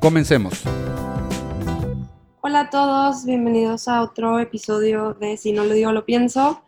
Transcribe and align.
Comencemos. 0.00 0.62
Hola 2.40 2.60
a 2.60 2.70
todos, 2.70 3.26
bienvenidos 3.26 3.86
a 3.86 4.02
otro 4.02 4.38
episodio 4.38 5.12
de 5.12 5.36
Si 5.36 5.52
no 5.52 5.64
lo 5.64 5.74
digo, 5.74 5.92
lo 5.92 6.06
pienso. 6.06 6.62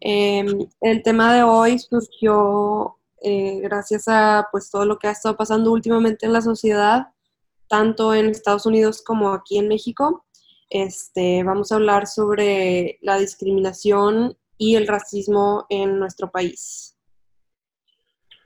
Eh, 0.00 0.46
el 0.80 1.02
tema 1.02 1.34
de 1.34 1.42
hoy 1.42 1.78
surgió 1.78 2.96
eh, 3.22 3.60
gracias 3.60 4.08
a 4.08 4.48
pues 4.50 4.70
todo 4.70 4.86
lo 4.86 4.98
que 4.98 5.08
ha 5.08 5.10
estado 5.10 5.36
pasando 5.36 5.70
últimamente 5.70 6.24
en 6.24 6.32
la 6.32 6.40
sociedad, 6.40 7.08
tanto 7.68 8.14
en 8.14 8.30
Estados 8.30 8.64
Unidos 8.64 9.02
como 9.02 9.32
aquí 9.34 9.58
en 9.58 9.68
México. 9.68 10.24
Este, 10.70 11.42
vamos 11.44 11.70
a 11.72 11.74
hablar 11.74 12.06
sobre 12.06 12.98
la 13.02 13.18
discriminación 13.18 14.34
y 14.56 14.76
el 14.76 14.86
racismo 14.86 15.66
en 15.68 15.98
nuestro 15.98 16.30
país. 16.30 16.96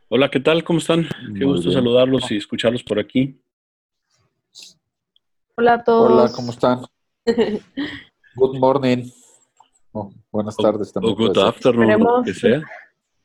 Hola, 0.09 0.31
¿qué 0.31 0.41
tal? 0.41 0.65
¿Cómo 0.65 0.81
están? 0.81 1.05
Qué 1.05 1.45
Muy 1.45 1.55
gusto 1.55 1.69
bien. 1.69 1.81
saludarlos 1.81 2.31
y 2.33 2.37
escucharlos 2.39 2.83
por 2.83 2.99
aquí. 2.99 3.42
Hola 5.63 5.75
a 5.75 5.85
todos. 5.85 6.11
Hola, 6.11 6.33
¿cómo 6.35 6.51
están? 6.51 6.81
Good 8.35 8.59
morning. 8.59 9.05
Oh, 9.93 10.11
buenas 10.33 10.57
tardes 10.57 10.89
O 10.89 10.93
también. 10.95 11.15
good 11.15 11.27
puede 11.35 11.35
ser. 11.41 11.47
afternoon, 11.49 11.87
lo 11.87 11.93
Esperemos. 11.93 12.25
que 12.25 12.35
sea. 12.35 12.63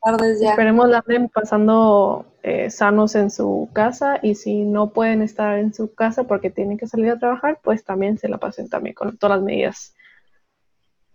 Tardes 0.00 0.40
ya. 0.40 0.50
Esperemos 0.50 0.88
la 0.88 0.98
anden 1.04 1.28
pasando 1.30 2.26
eh, 2.44 2.70
sanos 2.70 3.16
en 3.16 3.32
su 3.32 3.68
casa 3.72 4.20
y 4.22 4.36
si 4.36 4.60
no 4.62 4.92
pueden 4.92 5.20
estar 5.22 5.58
en 5.58 5.74
su 5.74 5.92
casa 5.96 6.28
porque 6.28 6.48
tienen 6.48 6.78
que 6.78 6.86
salir 6.86 7.10
a 7.10 7.18
trabajar, 7.18 7.58
pues 7.60 7.82
también 7.82 8.18
se 8.18 8.28
la 8.28 8.38
pasen 8.38 8.68
también 8.68 8.94
con 8.94 9.16
todas 9.18 9.38
las 9.38 9.44
medidas. 9.44 9.96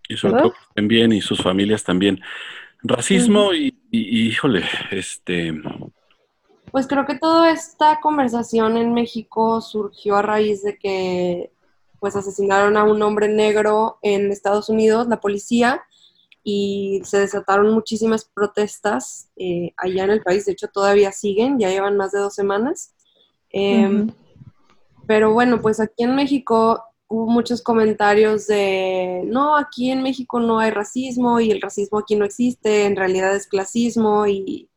Y 0.10 0.18
sobre 0.18 0.34
¿Verdad? 0.34 0.50
todo 0.50 0.54
que 0.60 0.66
estén 0.68 0.88
bien 0.90 1.14
y 1.14 1.22
sus 1.22 1.42
familias 1.42 1.86
también. 1.86 2.20
Racismo 2.82 3.54
y, 3.54 3.68
y- 3.92 4.24
y, 4.24 4.28
híjole, 4.28 4.64
este, 4.92 5.54
Pues 6.74 6.88
creo 6.88 7.06
que 7.06 7.14
toda 7.14 7.52
esta 7.52 8.00
conversación 8.02 8.78
en 8.78 8.96
México 8.96 9.62
surgió 9.62 10.16
a 10.16 10.24
raíz 10.24 10.64
de 10.64 10.80
que 10.80 11.52
pues 12.00 12.16
asesinaron 12.16 12.78
a 12.78 12.84
un 12.84 13.00
hombre 13.04 13.28
negro 13.28 14.00
en 14.02 14.32
Estados 14.32 14.70
Unidos, 14.70 15.08
la 15.08 15.22
policía, 15.22 15.84
y 16.44 17.00
se 17.04 17.20
desataron 17.20 17.72
muchísimas 17.76 18.26
protestas 18.26 19.30
eh, 19.36 19.76
allá 19.78 20.06
en 20.06 20.10
el 20.10 20.24
país. 20.24 20.46
De 20.46 20.54
hecho, 20.54 20.68
todavía 20.68 21.12
siguen, 21.12 21.60
ya 21.60 21.70
llevan 21.70 21.96
más 21.96 22.12
de 22.12 22.22
dos 22.22 22.34
semanas. 22.34 22.96
Eh, 23.52 23.88
Ujú. 23.88 24.12
Pero 25.06 25.32
bueno, 25.32 25.62
pues 25.62 25.80
aquí 25.80 26.04
en 26.04 26.16
México 26.16 26.84
hubo 27.08 27.28
muchos 27.28 27.62
comentarios 27.62 28.48
de, 28.48 29.22
no, 29.28 29.56
aquí 29.56 29.92
en 29.92 30.02
México 30.02 30.40
no 30.40 30.58
hay 30.58 30.72
racismo 30.72 31.40
y 31.40 31.52
el 31.52 31.62
racismo 31.62 32.00
aquí 32.00 32.16
no 32.16 32.26
existe, 32.26 32.86
en 32.86 32.96
realidad 32.96 33.36
es 33.36 33.46
clasismo 33.46 34.26
y 34.26 34.72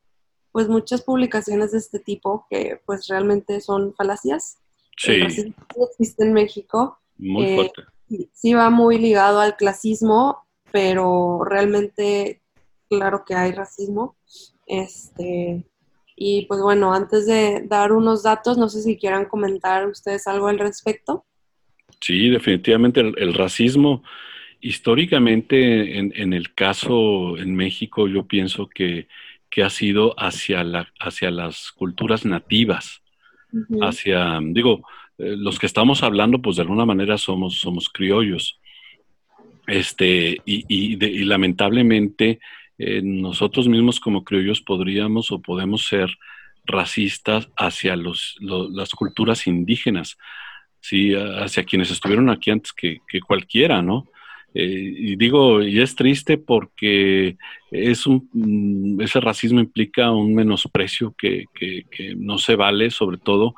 pues 0.56 0.70
muchas 0.70 1.02
publicaciones 1.02 1.72
de 1.72 1.76
este 1.76 1.98
tipo 1.98 2.46
que 2.48 2.80
pues 2.86 3.08
realmente 3.08 3.60
son 3.60 3.92
falacias. 3.92 4.56
Sí, 4.96 5.10
existe 5.10 6.24
en 6.24 6.32
México, 6.32 6.98
muy 7.18 7.44
eh, 7.44 7.54
fuerte. 7.56 7.82
sí, 8.08 8.30
sí 8.32 8.54
va 8.54 8.70
muy 8.70 8.96
ligado 8.96 9.40
al 9.40 9.56
clasismo, 9.56 10.46
pero 10.72 11.44
realmente 11.44 12.40
claro 12.88 13.22
que 13.26 13.34
hay 13.34 13.52
racismo. 13.52 14.16
Este, 14.66 15.62
y 16.16 16.46
pues 16.46 16.62
bueno, 16.62 16.94
antes 16.94 17.26
de 17.26 17.66
dar 17.68 17.92
unos 17.92 18.22
datos, 18.22 18.56
no 18.56 18.70
sé 18.70 18.80
si 18.80 18.96
quieran 18.96 19.26
comentar 19.26 19.86
ustedes 19.86 20.26
algo 20.26 20.48
al 20.48 20.58
respecto. 20.58 21.26
Sí, 22.00 22.30
definitivamente 22.30 23.00
el, 23.00 23.14
el 23.18 23.34
racismo, 23.34 24.02
históricamente 24.62 25.98
en, 25.98 26.14
en 26.16 26.32
el 26.32 26.54
caso 26.54 27.36
en 27.36 27.54
México, 27.54 28.08
yo 28.08 28.26
pienso 28.26 28.70
que, 28.70 29.06
que 29.56 29.62
ha 29.62 29.70
sido 29.70 30.14
hacia, 30.18 30.62
la, 30.64 30.86
hacia 31.00 31.30
las 31.30 31.72
culturas 31.72 32.26
nativas. 32.26 33.00
Hacia, 33.82 34.38
digo, 34.42 34.82
eh, 35.16 35.34
los 35.34 35.58
que 35.58 35.64
estamos 35.64 36.02
hablando, 36.02 36.42
pues 36.42 36.56
de 36.56 36.62
alguna 36.62 36.84
manera 36.84 37.16
somos, 37.16 37.58
somos 37.58 37.88
criollos. 37.88 38.60
Este, 39.66 40.42
y, 40.44 40.64
y 40.68 40.96
de- 40.96 41.08
y 41.10 41.24
lamentablemente 41.24 42.38
eh, 42.76 43.00
nosotros 43.02 43.66
mismos 43.66 43.98
como 43.98 44.24
criollos 44.24 44.60
podríamos 44.60 45.32
o 45.32 45.40
podemos 45.40 45.86
ser 45.86 46.10
racistas 46.66 47.48
hacia 47.56 47.96
los, 47.96 48.36
lo- 48.40 48.68
las 48.68 48.90
culturas 48.90 49.46
indígenas, 49.46 50.18
¿sí? 50.80 51.14
hacia 51.14 51.64
quienes 51.64 51.90
estuvieron 51.90 52.28
aquí 52.28 52.50
antes 52.50 52.74
que, 52.74 52.98
que 53.08 53.20
cualquiera, 53.22 53.80
¿no? 53.80 54.06
Y 54.54 55.16
digo, 55.16 55.62
y 55.62 55.80
es 55.80 55.94
triste 55.96 56.38
porque 56.38 57.36
es 57.70 58.06
un, 58.06 58.28
mm, 58.32 59.00
ese 59.02 59.20
racismo 59.20 59.60
implica 59.60 60.10
un 60.12 60.34
menosprecio 60.34 61.14
que, 61.18 61.44
que- 61.54 61.84
que 61.90 62.14
no 62.16 62.38
se 62.38 62.56
vale, 62.56 62.90
sobre 62.90 63.18
todo 63.18 63.54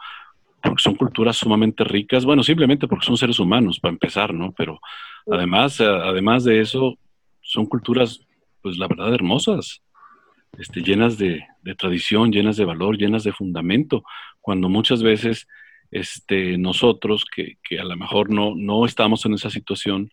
porque 0.62 0.82
son 0.82 0.96
culturas 0.96 1.36
sumamente 1.36 1.84
ricas, 1.84 2.24
bueno, 2.24 2.42
simplemente 2.42 2.88
porque 2.88 3.06
son 3.06 3.16
seres 3.16 3.38
humanos, 3.38 3.78
para 3.78 3.92
empezar, 3.92 4.34
¿no? 4.34 4.52
Pero 4.56 4.80
además, 5.30 5.78
eh, 5.80 5.84
además 5.86 6.44
de 6.44 6.60
eso, 6.60 6.98
son 7.42 7.66
culturas, 7.66 8.20
pues 8.60 8.76
la 8.76 8.88
verdad, 8.88 9.14
hermosas, 9.14 9.82
este, 10.58 10.80
llenas 10.82 11.16
de, 11.18 11.44
de 11.62 11.74
tradición, 11.74 12.32
llenas 12.32 12.56
de 12.56 12.64
valor, 12.64 12.98
llenas 12.98 13.22
de 13.24 13.32
fundamento, 13.32 14.02
cuando 14.40 14.68
muchas 14.68 15.02
veces 15.02 15.46
este, 15.90 16.58
nosotros, 16.58 17.24
que, 17.24 17.56
que 17.62 17.78
a 17.78 17.84
lo 17.84 17.96
mejor 17.96 18.30
no, 18.30 18.54
no 18.56 18.84
estamos 18.84 19.24
en 19.26 19.34
esa 19.34 19.50
situación, 19.50 20.10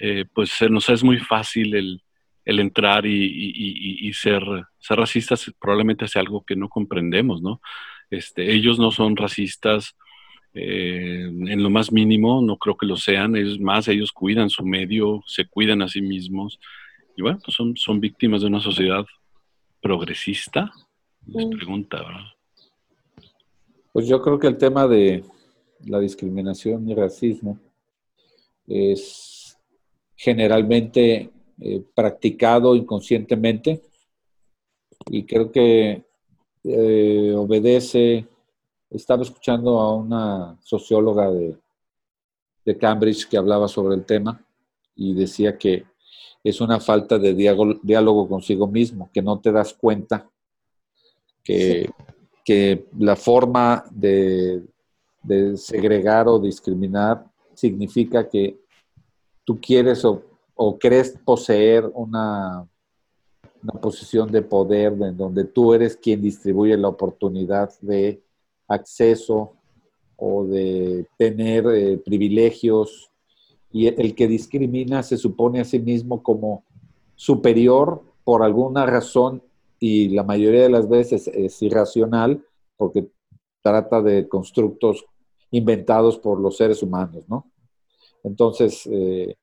eh, 0.00 0.24
pues 0.32 0.50
se 0.50 0.68
nos 0.68 0.88
es 0.88 1.02
muy 1.04 1.18
fácil 1.18 1.74
el, 1.74 2.02
el 2.44 2.60
entrar 2.60 3.06
y, 3.06 3.24
y- 3.24 3.52
y- 4.04 4.08
y 4.08 4.12
ser, 4.12 4.42
ser 4.78 4.98
racistas 4.98 5.52
probablemente 5.60 6.04
hacia 6.04 6.20
algo 6.20 6.44
que 6.44 6.56
no 6.56 6.68
comprendemos, 6.68 7.40
¿no? 7.42 7.60
Este, 8.10 8.52
ellos 8.54 8.78
no 8.78 8.90
son 8.90 9.16
racistas 9.16 9.96
eh, 10.52 11.24
en 11.24 11.62
lo 11.62 11.70
más 11.70 11.90
mínimo, 11.90 12.40
no 12.42 12.56
creo 12.58 12.76
que 12.76 12.86
lo 12.86 12.96
sean, 12.96 13.34
es 13.36 13.58
más, 13.58 13.88
ellos 13.88 14.12
cuidan 14.12 14.50
su 14.50 14.64
medio, 14.64 15.22
se 15.26 15.46
cuidan 15.46 15.82
a 15.82 15.88
sí 15.88 16.00
mismos, 16.00 16.60
y 17.16 17.22
bueno, 17.22 17.38
pues 17.44 17.56
son, 17.56 17.76
son 17.76 17.98
víctimas 18.00 18.42
de 18.42 18.46
una 18.48 18.60
sociedad 18.60 19.04
progresista, 19.80 20.70
es 21.34 21.46
Mm. 21.46 21.50
pregunta, 21.50 21.96
¿verdad? 22.02 22.26
Pues 23.92 24.06
yo 24.08 24.20
creo 24.20 24.38
que 24.38 24.46
el 24.48 24.58
tema 24.58 24.86
de 24.86 25.24
la 25.86 25.98
discriminación 26.00 26.88
y 26.88 26.94
racismo 26.94 27.58
es 28.66 29.33
generalmente 30.16 31.30
eh, 31.60 31.82
practicado 31.94 32.74
inconscientemente 32.74 33.82
y 35.06 35.24
creo 35.24 35.50
que 35.52 36.04
eh, 36.64 37.34
obedece, 37.36 38.26
estaba 38.90 39.22
escuchando 39.22 39.78
a 39.78 39.94
una 39.94 40.56
socióloga 40.62 41.30
de, 41.30 41.56
de 42.64 42.78
Cambridge 42.78 43.28
que 43.28 43.36
hablaba 43.36 43.68
sobre 43.68 43.94
el 43.94 44.04
tema 44.04 44.44
y 44.96 45.14
decía 45.14 45.58
que 45.58 45.84
es 46.42 46.60
una 46.60 46.80
falta 46.80 47.18
de 47.18 47.34
diálogo, 47.34 47.80
diálogo 47.82 48.28
consigo 48.28 48.66
mismo, 48.66 49.10
que 49.12 49.22
no 49.22 49.40
te 49.40 49.50
das 49.50 49.74
cuenta 49.74 50.28
que, 51.42 51.90
que 52.44 52.86
la 52.98 53.16
forma 53.16 53.84
de, 53.90 54.62
de 55.22 55.56
segregar 55.56 56.28
o 56.28 56.38
discriminar 56.38 57.24
significa 57.54 58.28
que 58.28 58.63
tú 59.44 59.60
quieres 59.60 60.04
o, 60.04 60.22
o 60.54 60.78
crees 60.78 61.18
poseer 61.24 61.90
una, 61.94 62.66
una 63.62 63.80
posición 63.80 64.30
de 64.30 64.42
poder 64.42 64.92
en 64.92 65.16
donde 65.16 65.44
tú 65.44 65.72
eres 65.74 65.96
quien 65.96 66.20
distribuye 66.20 66.76
la 66.76 66.88
oportunidad 66.88 67.72
de 67.80 68.22
acceso 68.68 69.54
o 70.16 70.44
de 70.44 71.06
tener 71.18 71.66
eh, 71.66 71.98
privilegios 71.98 73.10
y 73.72 73.88
el 73.88 74.14
que 74.14 74.28
discrimina 74.28 75.02
se 75.02 75.16
supone 75.16 75.60
a 75.60 75.64
sí 75.64 75.78
mismo 75.78 76.22
como 76.22 76.64
superior 77.16 78.02
por 78.22 78.42
alguna 78.42 78.86
razón 78.86 79.42
y 79.80 80.10
la 80.10 80.22
mayoría 80.22 80.62
de 80.62 80.70
las 80.70 80.88
veces 80.88 81.28
es 81.28 81.60
irracional 81.62 82.44
porque 82.76 83.08
trata 83.62 84.02
de 84.02 84.28
constructos 84.28 85.04
inventados 85.50 86.18
por 86.18 86.40
los 86.40 86.56
seres 86.56 86.82
humanos, 86.82 87.24
¿no? 87.28 87.46
Entonces, 88.24 88.88
eh, 88.90 89.36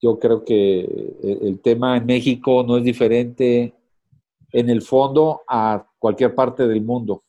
yo 0.00 0.18
creo 0.18 0.44
que 0.44 0.80
el, 1.22 1.38
el 1.42 1.60
tema 1.60 1.96
en 1.96 2.06
México 2.06 2.62
no 2.62 2.76
es 2.76 2.84
diferente 2.84 3.74
en 4.52 4.70
el 4.70 4.82
fondo 4.82 5.42
a 5.48 5.84
cualquier 5.98 6.34
parte 6.34 6.68
del 6.68 6.82
mundo. 6.82 7.24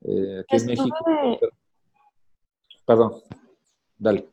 Eh, 0.00 0.40
aquí 0.40 0.56
en 0.56 0.70
Estuve, 0.70 0.76
México. 0.76 1.48
Perdón, 2.86 3.12
dale. 3.98 4.26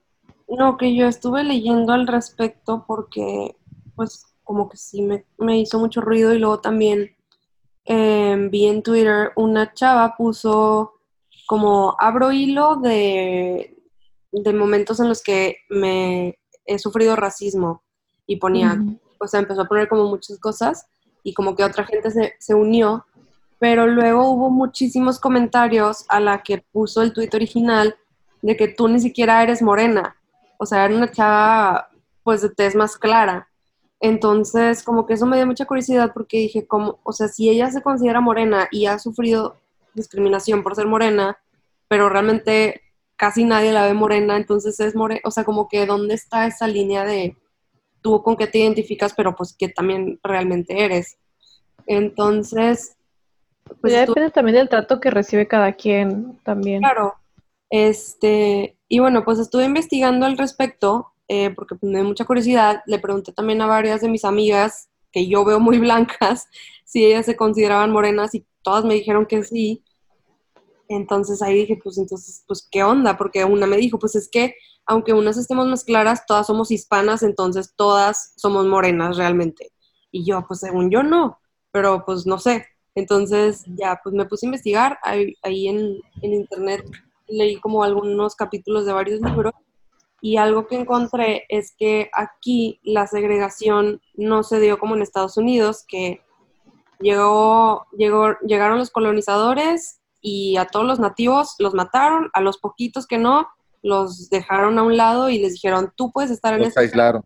No, 0.48 0.78
que 0.78 0.96
yo 0.96 1.08
estuve 1.08 1.44
leyendo 1.44 1.92
al 1.92 2.08
respecto 2.08 2.86
porque, 2.88 3.56
pues, 3.96 4.26
como 4.44 4.70
que 4.70 4.78
sí 4.78 5.02
me, 5.02 5.26
me 5.38 5.60
hizo 5.60 5.80
mucho 5.80 6.00
ruido 6.02 6.34
y 6.34 6.40
luego 6.40 6.62
también 6.62 7.16
eh, 7.84 8.38
vi 8.50 8.68
en 8.68 8.81
Twitter 8.81 9.31
una 9.36 9.74
chava 9.74 10.16
puso 10.16 10.94
como 11.48 11.96
abro 12.00 12.31
hilo 12.31 12.78
de, 12.78 13.75
de 14.44 14.54
momentos 14.54 15.00
en 15.00 15.10
los 15.10 15.22
que 15.22 15.58
me 15.70 16.38
he 16.66 16.80
sufrido 16.80 17.16
racismo 17.16 17.84
y 18.28 18.38
ponía, 18.38 18.82
o 19.20 19.28
sea, 19.28 19.40
empezó 19.40 19.62
a 19.62 19.68
poner 19.68 19.88
como 19.88 20.06
muchas 20.06 20.40
cosas 20.40 20.88
y 21.24 21.34
como 21.34 21.56
que 21.56 21.64
otra 21.64 21.86
gente 21.86 22.12
se, 22.12 22.34
se 22.40 22.54
unió, 22.54 23.06
pero 23.60 23.88
luego 23.88 24.30
hubo 24.30 24.50
muchísimos 24.50 25.20
comentarios 25.20 26.06
a 26.10 26.20
la 26.20 26.44
que 26.44 26.64
puso 26.72 27.02
el 27.02 27.14
tweet 27.14 27.30
original 27.34 27.96
de 28.42 28.58
que 28.58 28.68
tú 28.68 28.88
ni 28.88 29.00
siquiera 29.00 29.42
eres 29.42 29.62
morena, 29.62 30.16
o 30.58 30.66
sea, 30.66 30.86
era 30.86 30.96
una 30.96 31.12
chava 31.12 31.90
pues 32.24 32.42
de 32.42 32.50
tez 32.50 32.76
más 32.76 32.98
clara. 32.98 33.48
Entonces, 34.00 34.84
como 34.84 35.06
que 35.06 35.14
eso 35.14 35.26
me 35.26 35.38
dio 35.38 35.46
mucha 35.46 35.66
curiosidad 35.66 36.12
porque 36.14 36.38
dije, 36.38 36.68
como, 36.68 37.00
o 37.04 37.14
sea, 37.14 37.28
si 37.28 37.50
ella 37.50 37.72
se 37.72 37.81
considera 37.81 38.20
morena 38.20 38.68
y 38.72 38.88
ha 38.88 39.00
sufrido 39.00 39.58
discriminación 39.94 40.62
por 40.62 40.76
ser 40.76 40.88
morena, 40.88 41.38
pero 41.88 42.10
realmente 42.10 42.81
casi 43.16 43.44
nadie 43.44 43.72
la 43.72 43.86
ve 43.86 43.94
morena, 43.94 44.38
entonces 44.38 44.80
es 44.80 44.96
morena, 44.96 45.22
o 45.24 45.32
sea, 45.32 45.44
como 45.44 45.68
que 45.68 45.86
dónde 45.86 46.16
está 46.16 46.48
esa 46.48 46.68
línea 46.68 47.06
de 47.06 47.38
tú 48.02 48.22
con 48.22 48.36
qué 48.36 48.48
te 48.48 48.60
identificas, 48.60 49.14
pero 49.14 49.36
pues 49.36 49.56
que 49.58 49.70
también 49.70 50.20
realmente 50.24 50.84
eres. 50.84 51.18
Entonces, 51.88 52.96
pues 53.82 53.94
ya 53.94 54.06
depende 54.06 54.30
también 54.32 54.58
del 54.58 54.70
trato 54.70 55.00
que 55.00 55.10
recibe 55.10 55.48
cada 55.48 55.74
quien 55.74 56.40
también. 56.44 56.82
Claro. 56.82 57.16
Este, 57.70 58.78
y 58.88 59.00
bueno, 59.00 59.26
pues 59.26 59.40
estuve 59.40 59.66
investigando 59.66 60.26
al 60.26 60.38
respecto, 60.38 61.14
eh, 61.28 61.50
porque 61.50 61.76
pues, 61.76 61.92
me 61.92 62.00
dio 62.00 62.08
mucha 62.08 62.26
curiosidad. 62.26 62.84
Le 62.86 63.00
pregunté 63.00 63.32
también 63.32 63.62
a 63.62 63.66
varias 63.66 64.02
de 64.02 64.10
mis 64.10 64.26
amigas, 64.26 64.90
que 65.12 65.28
yo 65.28 65.44
veo 65.44 65.60
muy 65.60 65.80
blancas, 65.80 66.48
si 66.84 67.06
ellas 67.06 67.26
se 67.26 67.36
consideraban 67.36 67.92
morenas 67.92 68.36
y 68.36 68.46
todas 68.62 68.86
me 68.86 68.94
dijeron 68.94 69.26
que 69.26 69.44
sí. 69.44 69.84
Entonces 70.88 71.42
ahí 71.42 71.56
dije, 71.60 71.80
pues 71.84 71.98
entonces, 71.98 72.44
pues 72.48 72.68
qué 72.72 72.84
onda, 72.84 73.18
porque 73.18 73.44
una 73.44 73.68
me 73.68 73.78
dijo, 73.78 74.00
pues 74.00 74.16
es 74.16 74.30
que 74.30 74.56
aunque 74.86 75.14
unas 75.14 75.38
estemos 75.38 75.68
más 75.68 75.84
claras, 75.84 76.26
todas 76.28 76.48
somos 76.48 76.70
hispanas, 76.72 77.24
entonces 77.24 77.74
todas 77.76 78.34
somos 78.38 78.68
morenas 78.68 79.18
realmente. 79.18 79.72
Y 80.12 80.26
yo, 80.26 80.46
pues 80.48 80.60
según 80.60 80.92
yo 80.92 81.02
no, 81.02 81.40
pero 81.72 82.06
pues 82.06 82.26
no 82.28 82.38
sé. 82.38 82.66
Entonces 82.94 83.64
ya, 83.66 84.00
pues 84.04 84.14
me 84.14 84.26
puse 84.26 84.46
a 84.46 84.50
investigar 84.50 85.00
ahí, 85.04 85.36
ahí 85.42 85.68
en, 85.68 86.00
en 86.22 86.34
internet, 86.34 86.86
leí 87.28 87.60
como 87.60 87.84
algunos 87.84 88.36
capítulos 88.36 88.86
de 88.86 88.94
varios 88.94 89.20
libros 89.22 89.54
y 90.22 90.38
algo 90.38 90.68
que 90.68 90.76
encontré 90.76 91.46
es 91.50 91.76
que 91.78 92.10
aquí 92.14 92.80
la 92.84 93.06
segregación 93.08 94.02
no 94.16 94.44
se 94.44 94.60
dio 94.60 94.80
como 94.80 94.96
en 94.96 95.02
Estados 95.02 95.38
Unidos, 95.38 95.84
que 95.88 96.22
llegó, 97.00 97.86
llegó, 97.98 98.38
llegaron 98.40 98.78
los 98.78 98.92
colonizadores 98.92 100.00
y 100.27 100.57
a 100.57 100.66
todos 100.66 100.88
los 100.88 101.00
nativos 101.00 101.54
los 101.60 101.75
mataron, 101.75 102.31
a 102.33 102.42
los 102.42 102.57
poquitos 102.57 103.06
que 103.06 103.19
no, 103.19 103.48
los 103.83 104.27
dejaron 104.31 104.80
a 104.80 104.83
un 104.83 104.98
lado 104.98 105.30
y 105.30 105.38
les 105.38 105.54
dijeron, 105.54 105.94
tú 105.95 106.12
puedes 106.12 106.31
estar 106.31 106.56
en 106.56 106.62
Los 106.62 106.69
este 106.69 106.80
aislaron. 106.80 107.24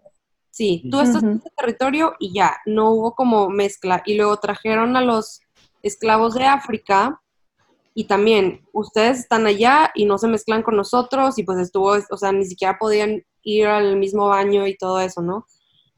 Sí, 0.51 0.83
tú 0.91 0.99
estás 0.99 1.23
en 1.23 1.37
este 1.37 1.49
territorio 1.55 2.15
y 2.19 2.33
ya, 2.33 2.57
no 2.65 2.91
hubo 2.91 3.15
como 3.15 3.49
mezcla. 3.49 4.03
Y 4.05 4.15
luego 4.17 4.35
trajeron 4.35 4.97
a 4.97 5.01
los 5.01 5.39
esclavos 5.81 6.33
de 6.33 6.43
África 6.43 7.21
y 7.93 8.03
también 8.03 8.67
ustedes 8.73 9.19
están 9.19 9.47
allá 9.47 9.91
y 9.95 10.03
no 10.03 10.17
se 10.17 10.27
mezclan 10.27 10.61
con 10.61 10.75
nosotros 10.75 11.39
y 11.39 11.43
pues 11.43 11.57
estuvo, 11.59 11.95
o 12.09 12.17
sea, 12.17 12.33
ni 12.33 12.43
siquiera 12.43 12.77
podían 12.77 13.23
ir 13.43 13.67
al 13.67 13.95
mismo 13.95 14.27
baño 14.27 14.67
y 14.67 14.75
todo 14.75 14.99
eso, 14.99 15.21
¿no? 15.21 15.45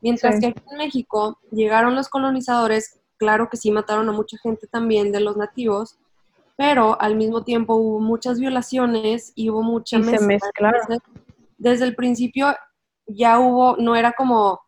Mientras 0.01 0.36
Sí. 0.36 0.42
que 0.42 0.47
aquí 0.50 0.62
en 0.69 0.77
México 0.77 1.39
llegaron 1.51 1.95
los 1.95 2.09
colonizadores, 2.09 3.00
claro 3.18 3.50
que 3.50 3.57
sí 3.57 3.71
mataron 3.71 4.07
a 4.07 4.12
mucha 4.12 4.38
gente 4.38 4.68
también 4.68 5.12
de 5.12 5.21
los 5.21 5.36
nativos, 5.36 5.97
pero 6.57 7.00
al 7.01 7.15
mismo 7.15 7.44
tiempo 7.44 7.75
hubo 7.75 8.00
muchas 8.00 8.39
violaciones 8.39 9.33
y 9.36 9.50
hubo 9.50 9.63
mucha 9.63 9.98
Y 9.98 10.03
se 10.03 10.12
mezcla. 10.12 10.27
mezclaron. 10.27 10.81
Entonces, 10.81 11.24
desde 11.57 11.86
el 11.86 11.95
principio 11.95 12.56
ya 13.06 13.39
hubo, 13.39 13.77
no 13.77 13.95
era 13.95 14.13
como 14.13 14.62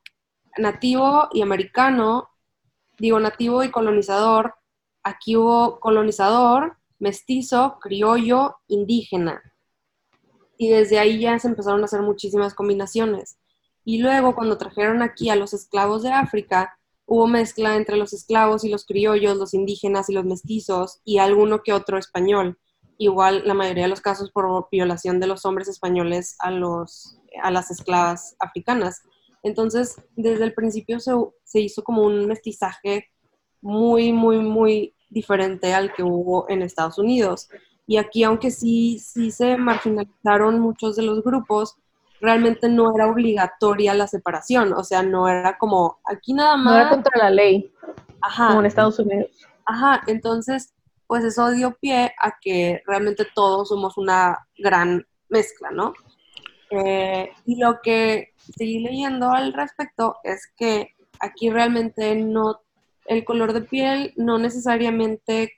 nativo 0.58 1.28
y 1.32 1.42
americano, 1.42 2.30
digo 2.98 3.20
nativo 3.20 3.64
y 3.64 3.72
colonizador, 3.72 4.56
aquí 5.04 5.36
hubo 5.36 5.80
colonizador, 5.80 6.78
mestizo, 7.00 7.78
criollo, 7.82 8.58
indígena. 8.68 9.42
Y 10.58 10.70
desde 10.70 11.00
ahí 11.00 11.20
ya 11.20 11.38
se 11.40 11.48
empezaron 11.48 11.82
a 11.82 11.86
hacer 11.86 12.02
muchísimas 12.02 12.54
combinaciones. 12.54 13.38
Y 13.84 14.02
luego 14.02 14.36
cuando 14.36 14.58
trajeron 14.58 15.02
aquí 15.02 15.30
a 15.30 15.36
los 15.36 15.54
esclavos 15.54 16.04
de 16.04 16.12
África, 16.12 16.78
hubo 17.06 17.28
mezcla 17.28 17.76
entre 17.76 17.98
los 17.98 18.14
esclavos 18.14 18.64
y 18.64 18.70
los 18.70 18.86
criollos, 18.86 19.38
los 19.38 19.54
indígenas 19.54 20.10
y 20.10 20.14
los 20.14 20.26
mestizos, 20.26 21.02
y 21.04 21.18
alguno 21.18 21.62
que 21.64 21.74
otro 21.74 21.98
español. 21.98 22.58
Igual 22.98 23.44
la 23.46 23.54
mayoría 23.54 23.84
de 23.84 23.90
los 23.90 24.02
casos 24.02 24.32
por 24.32 24.68
violación 24.72 25.20
de 25.20 25.28
los 25.28 25.46
hombres 25.46 25.68
españoles 25.68 26.36
a, 26.40 26.52
los, 26.52 27.20
a 27.42 27.52
las 27.52 27.72
esclavas 27.72 28.36
africanas. 28.40 29.02
Entonces, 29.42 30.02
desde 30.16 30.46
el 30.46 30.54
principio 30.54 31.00
se, 31.00 31.12
se 31.44 31.60
hizo 31.60 31.84
como 31.84 32.04
un 32.04 32.28
mestizaje 32.28 33.08
muy, 33.62 34.14
muy, 34.14 34.40
muy 34.40 34.96
diferente 35.10 35.74
al 35.74 35.94
que 35.94 36.04
hubo 36.04 36.50
en 36.50 36.62
Estados 36.62 36.98
Unidos. 36.98 37.50
Y 37.86 37.98
aquí, 37.98 38.24
aunque 38.24 38.52
sí, 38.52 39.00
sí 39.00 39.32
se 39.32 39.58
marginalizaron 39.58 40.60
muchos 40.60 40.96
de 40.96 41.04
los 41.04 41.24
grupos, 41.24 41.76
realmente 42.24 42.70
no 42.70 42.96
era 42.96 43.08
obligatoria 43.08 43.94
la 43.94 44.08
separación. 44.08 44.72
O 44.74 44.84
sea, 44.86 45.04
no 45.04 45.28
era 45.28 45.58
como, 45.58 46.00
aquí 46.06 46.34
nada 46.34 46.56
No 46.56 46.74
era 46.74 46.86
más. 46.86 46.94
contra 46.94 47.18
la 47.18 47.30
ley, 47.30 47.70
Ajá. 48.22 48.48
como 48.48 48.62
en 48.62 48.66
Estados 48.66 48.98
Unidos. 48.98 49.30
Ajá, 49.66 50.02
entonces, 50.08 50.74
pues 51.06 51.26
eso 51.26 51.52
dio 51.52 51.76
pie 51.82 52.14
a 52.22 52.38
que 52.42 52.82
realmente 52.88 53.28
todos 53.36 53.68
somos 53.68 53.98
una 53.98 54.38
gran 54.58 55.06
mezcla, 55.28 55.70
¿no? 55.72 55.94
Eh, 56.70 57.30
y 57.46 57.58
lo 57.60 57.82
que 57.84 58.32
seguí 58.58 58.80
leyendo 58.80 59.30
al 59.32 59.52
respecto 59.52 60.16
es 60.24 60.48
que 60.56 60.96
aquí 61.20 61.50
realmente 61.50 62.16
no, 62.16 62.62
el 63.06 63.26
color 63.26 63.52
de 63.52 63.62
piel 63.62 64.14
no 64.16 64.38
necesariamente 64.38 65.52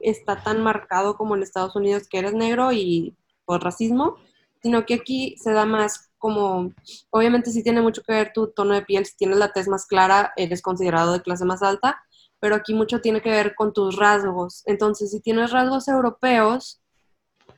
está 0.00 0.42
tan 0.42 0.60
marcado 0.60 1.16
como 1.16 1.36
en 1.36 1.44
Estados 1.44 1.76
Unidos 1.76 2.08
que 2.08 2.18
eres 2.18 2.34
negro 2.34 2.72
y 2.72 3.16
por 3.44 3.62
racismo, 3.62 4.16
sino 4.64 4.86
que 4.86 4.94
aquí 4.94 5.36
se 5.36 5.52
da 5.52 5.66
más 5.66 6.10
como, 6.16 6.72
obviamente 7.10 7.50
sí 7.50 7.62
tiene 7.62 7.82
mucho 7.82 8.00
que 8.02 8.14
ver 8.14 8.32
tu 8.32 8.46
tono 8.46 8.72
de 8.72 8.80
piel, 8.80 9.04
si 9.04 9.14
tienes 9.14 9.36
la 9.36 9.52
tez 9.52 9.68
más 9.68 9.84
clara, 9.84 10.32
eres 10.36 10.62
considerado 10.62 11.12
de 11.12 11.20
clase 11.20 11.44
más 11.44 11.62
alta, 11.62 12.02
pero 12.40 12.54
aquí 12.54 12.72
mucho 12.72 13.02
tiene 13.02 13.20
que 13.20 13.28
ver 13.28 13.54
con 13.54 13.74
tus 13.74 13.96
rasgos. 13.96 14.62
Entonces, 14.64 15.10
si 15.10 15.20
tienes 15.20 15.50
rasgos 15.50 15.86
europeos 15.86 16.80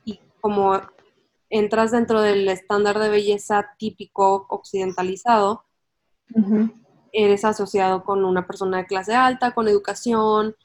y 0.03 0.19
como 0.41 0.81
entras 1.49 1.91
dentro 1.91 2.19
del 2.19 2.45
estándar 2.49 2.99
de 2.99 3.07
belleza 3.07 3.69
típico 3.77 4.45
occidentalizado, 4.49 5.63
eres 7.13 7.45
asociado 7.45 8.03
con 8.03 8.25
una 8.25 8.45
persona 8.45 8.79
de 8.79 8.85
clase 8.85 9.15
alta, 9.15 9.53
con 9.53 9.69
educación, 9.69 10.57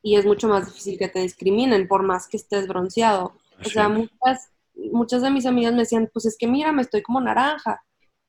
y 0.00 0.14
es 0.14 0.24
mucho 0.24 0.46
más 0.46 0.66
difícil 0.66 0.96
que 0.96 1.08
te 1.08 1.18
discriminen 1.18 1.88
por 1.88 2.04
más 2.04 2.28
que 2.28 2.36
estés 2.36 2.68
bronceado. 2.68 3.32
O 3.66 3.68
sea, 3.68 3.88
muchas, 3.88 4.52
muchas 4.92 5.22
de 5.22 5.30
mis 5.30 5.46
amigas 5.46 5.72
me 5.72 5.80
decían, 5.80 6.10
pues 6.12 6.26
es 6.26 6.36
que 6.38 6.46
mira, 6.46 6.72
me 6.72 6.82
estoy 6.82 7.02
como 7.02 7.20
naranja. 7.20 7.82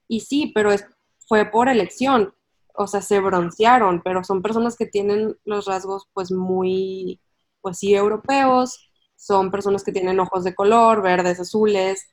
Y 0.07 0.21
sí, 0.21 0.51
pero 0.53 0.71
es, 0.71 0.85
fue 1.27 1.45
por 1.45 1.69
elección. 1.69 2.33
O 2.75 2.87
sea, 2.87 3.01
se 3.01 3.19
broncearon, 3.19 4.01
pero 4.03 4.23
son 4.23 4.41
personas 4.41 4.75
que 4.75 4.85
tienen 4.85 5.37
los 5.45 5.65
rasgos 5.65 6.07
pues 6.13 6.31
muy, 6.31 7.19
pues 7.61 7.79
sí, 7.79 7.93
europeos. 7.93 8.89
Son 9.15 9.51
personas 9.51 9.83
que 9.83 9.91
tienen 9.91 10.19
ojos 10.19 10.43
de 10.43 10.55
color, 10.55 11.01
verdes, 11.01 11.39
azules. 11.39 12.09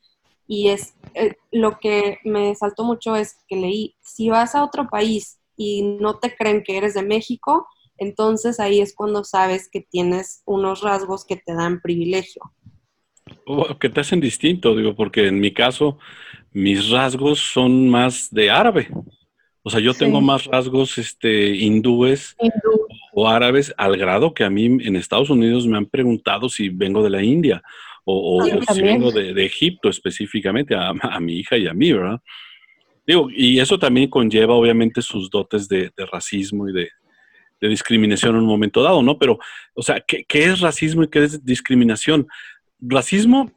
Y 0.47 0.69
es 0.69 0.95
eh, 1.15 1.37
lo 1.53 1.79
que 1.79 2.19
me 2.25 2.55
saltó 2.55 2.85
mucho 2.85 3.17
es 3.17 3.37
que 3.49 3.57
leí, 3.57 3.97
si 4.03 4.29
vas 4.29 4.55
a 4.55 4.65
otro 4.65 4.89
país 4.89 5.39
y 5.57 5.83
no 5.83 6.19
te 6.19 6.37
creen 6.37 6.63
que 6.63 6.77
eres 6.77 6.95
de 6.95 7.03
México, 7.03 7.67
entonces 7.99 8.61
ahí 8.61 8.81
es 8.81 8.95
cuando 8.95 9.25
sabes 9.25 9.69
que 9.71 9.81
tienes 9.81 10.43
unos 10.45 10.83
rasgos 10.83 11.25
que 11.25 11.37
te 11.37 11.55
dan 11.55 11.81
privilegio. 11.81 12.43
O 13.45 13.77
que 13.79 13.89
te 13.89 14.01
hacen 14.01 14.21
distinto, 14.21 14.75
digo, 14.77 14.95
porque 14.95 15.27
en 15.27 15.41
mi 15.41 15.53
caso, 15.53 15.99
mis 16.53 16.91
rasgos 16.91 17.41
son 17.41 17.89
más 17.89 18.29
de 18.31 18.51
árabe. 18.51 18.89
O 19.63 19.71
sea, 19.71 19.81
yo 19.81 19.93
Sí. 19.93 20.01
tengo 20.01 20.21
más 20.21 20.45
rasgos 20.45 20.97
este, 20.99 21.49
hindúes 21.57 22.37
Hindú. 22.41 22.87
o 23.13 23.29
árabes, 23.29 23.75
al 23.77 23.97
grado 23.97 24.33
que 24.33 24.45
a 24.45 24.51
mí 24.51 24.67
en 24.67 24.95
Estados 24.97 25.29
Unidos 25.31 25.67
me 25.67 25.77
han 25.77 25.87
preguntado 25.87 26.49
si 26.49 26.69
vengo 26.69 27.03
de 27.03 27.11
la 27.11 27.23
India 27.23 27.63
o, 28.05 28.15
o- 28.45 28.59
o 28.59 28.63
si 28.75 28.83
vengo 28.83 29.11
de, 29.11 29.35
de 29.35 29.45
Egipto 29.45 29.89
específicamente, 29.89 30.77
a, 30.77 30.91
a 30.91 31.19
mi 31.21 31.35
hija 31.39 31.57
y 31.57 31.67
a 31.67 31.75
mí, 31.75 31.93
¿verdad? 31.93 32.21
Digo, 33.05 33.29
y 33.35 33.59
eso 33.59 33.79
también 33.79 34.09
conlleva 34.09 34.55
obviamente 34.55 35.03
sus 35.03 35.29
dotes 35.31 35.69
de, 35.69 35.91
de 35.97 36.07
racismo 36.07 36.69
y 36.69 36.73
de, 36.73 36.91
de 37.61 37.69
discriminación 37.69 38.37
en 38.37 38.43
un 38.43 38.47
momento 38.49 38.83
dado, 38.83 39.03
¿no? 39.03 39.19
Pero, 39.19 39.39
o 39.75 39.83
sea, 39.83 40.01
¿qué, 40.01 40.25
qué 40.29 40.45
es 40.45 40.61
racismo 40.61 41.03
y 41.03 41.09
qué 41.09 41.25
es 41.25 41.45
discriminación? 41.45 42.27
Racismo 42.81 43.53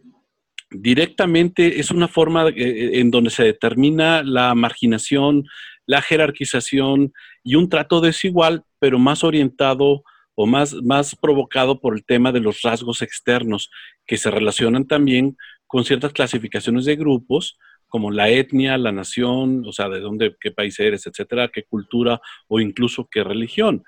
directamente 0.71 1.79
es 1.79 1.91
una 1.91 2.07
forma 2.07 2.49
eh, 2.49 2.99
en 2.99 3.11
donde 3.11 3.29
se 3.29 3.43
determina 3.43 4.23
la 4.23 4.53
marginación, 4.55 5.45
la 5.85 6.01
jerarquización 6.01 7.13
y 7.43 7.55
un 7.55 7.69
trato 7.69 8.01
desigual, 8.01 8.63
pero 8.79 8.99
más 8.99 9.23
orientado 9.23 10.03
o 10.35 10.45
más, 10.45 10.73
más 10.83 11.15
provocado 11.15 11.81
por 11.81 11.95
el 11.95 12.05
tema 12.05 12.31
de 12.31 12.39
los 12.39 12.61
rasgos 12.61 13.01
externos 13.01 13.69
que 14.05 14.17
se 14.17 14.31
relacionan 14.31 14.87
también 14.87 15.35
con 15.67 15.83
ciertas 15.83 16.13
clasificaciones 16.13 16.85
de 16.85 16.95
grupos, 16.95 17.57
como 17.87 18.11
la 18.11 18.29
etnia, 18.29 18.77
la 18.77 18.91
nación, 18.91 19.63
o 19.65 19.73
sea, 19.73 19.89
de 19.89 19.99
dónde, 19.99 20.35
qué 20.39 20.51
país 20.51 20.79
eres, 20.79 21.07
etcétera, 21.07 21.49
qué 21.49 21.63
cultura 21.63 22.21
o 22.47 22.59
incluso 22.59 23.07
qué 23.11 23.23
religión. 23.23 23.83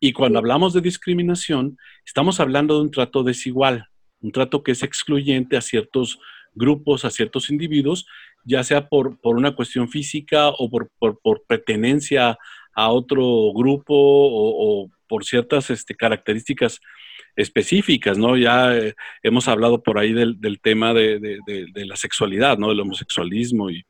Y 0.00 0.12
cuando 0.12 0.38
hablamos 0.38 0.74
de 0.74 0.82
discriminación, 0.82 1.78
estamos 2.06 2.38
hablando 2.40 2.76
de 2.76 2.82
un 2.82 2.90
trato 2.90 3.24
desigual, 3.24 3.88
un 4.20 4.32
trato 4.32 4.62
que 4.62 4.72
es 4.72 4.82
excluyente 4.82 5.56
a 5.56 5.60
ciertos 5.60 6.18
grupos, 6.54 7.04
a 7.04 7.10
ciertos 7.10 7.50
individuos, 7.50 8.06
ya 8.44 8.64
sea 8.64 8.88
por, 8.88 9.20
por 9.20 9.36
una 9.36 9.54
cuestión 9.54 9.88
física 9.88 10.48
o 10.48 10.70
por, 10.70 10.90
por, 10.98 11.18
por 11.20 11.42
pertenencia 11.44 12.38
a 12.74 12.90
otro 12.90 13.52
grupo 13.54 13.94
o, 13.94 14.90
por 15.08 15.24
ciertas 15.24 15.70
este, 15.70 15.94
características 15.94 16.80
específicas, 17.34 18.18
¿no? 18.18 18.36
Ya 18.36 18.76
eh, 18.76 18.94
hemos 19.22 19.48
hablado 19.48 19.82
por 19.82 19.98
ahí 19.98 20.12
del, 20.12 20.60
tema 20.60 20.92
de, 20.92 21.18
de, 21.18 21.86
la 21.86 21.96
sexualidad, 21.96 22.58
¿no? 22.58 22.68
Del 22.68 22.80
homosexualismo 22.80 23.70
y 23.70 23.84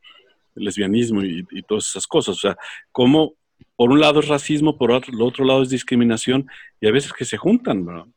el 0.55 0.65
lesbianismo 0.65 1.25
y, 1.25 1.45
y, 1.51 1.63
todas 1.63 1.89
esas 1.89 2.07
cosas. 2.07 2.37
O 2.37 2.41
sea, 2.41 2.57
cómo 2.93 3.35
por 3.75 3.91
un 3.91 4.01
lado 4.01 4.21
es 4.21 4.29
racismo, 4.29 4.79
por 4.79 4.93
otro, 4.93 5.13
el 5.13 5.23
otro 5.23 5.45
lado 5.45 5.63
es 5.63 5.71
discriminación 5.71 6.47
y 6.81 6.87
a 6.87 6.93
veces 6.93 7.13
que 7.13 7.25
se 7.25 7.37
juntan, 7.37 7.85
¿no? 7.85 8.13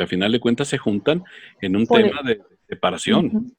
Que 0.00 0.04
a 0.04 0.06
final 0.06 0.32
de 0.32 0.40
cuentas 0.40 0.68
se 0.68 0.78
juntan 0.78 1.22
en 1.60 1.76
un 1.76 1.86
tema 1.86 2.22
de 2.24 2.40
separación 2.66 3.54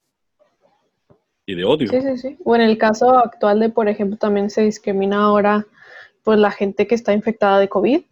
y 1.46 1.54
de 1.54 1.64
odio. 1.64 1.88
Sí, 1.88 2.02
sí, 2.02 2.18
sí. 2.18 2.36
O 2.44 2.56
en 2.56 2.62
el 2.62 2.78
caso 2.78 3.16
actual 3.16 3.60
de, 3.60 3.68
por 3.68 3.88
ejemplo, 3.88 4.18
también 4.18 4.50
se 4.50 4.62
discrimina 4.62 5.22
ahora 5.22 5.64
pues 6.24 6.40
la 6.40 6.50
gente 6.50 6.88
que 6.88 6.96
está 6.96 7.12
infectada 7.12 7.60
de 7.60 7.68
COVID. 7.68 8.00
O 8.00 8.04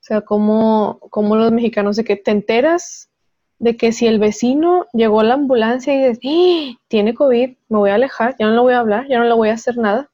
sea, 0.00 0.22
como, 0.22 1.00
como 1.10 1.36
los 1.36 1.52
mexicanos 1.52 1.96
de 1.96 2.04
que 2.04 2.16
te 2.16 2.30
enteras 2.30 3.10
de 3.58 3.76
que 3.76 3.92
si 3.92 4.06
el 4.06 4.18
vecino 4.18 4.86
llegó 4.94 5.20
a 5.20 5.24
la 5.24 5.34
ambulancia 5.34 5.94
y 5.94 6.08
dice, 6.08 6.20
¡Ah! 6.24 6.78
tiene 6.88 7.14
COVID, 7.14 7.56
me 7.68 7.78
voy 7.78 7.90
a 7.90 7.96
alejar, 7.96 8.36
ya 8.38 8.46
no 8.46 8.54
le 8.54 8.60
voy 8.60 8.72
a 8.72 8.80
hablar, 8.80 9.06
ya 9.06 9.18
no 9.18 9.24
le 9.24 9.34
voy 9.34 9.50
a 9.50 9.54
hacer 9.54 9.76
nada, 9.76 10.10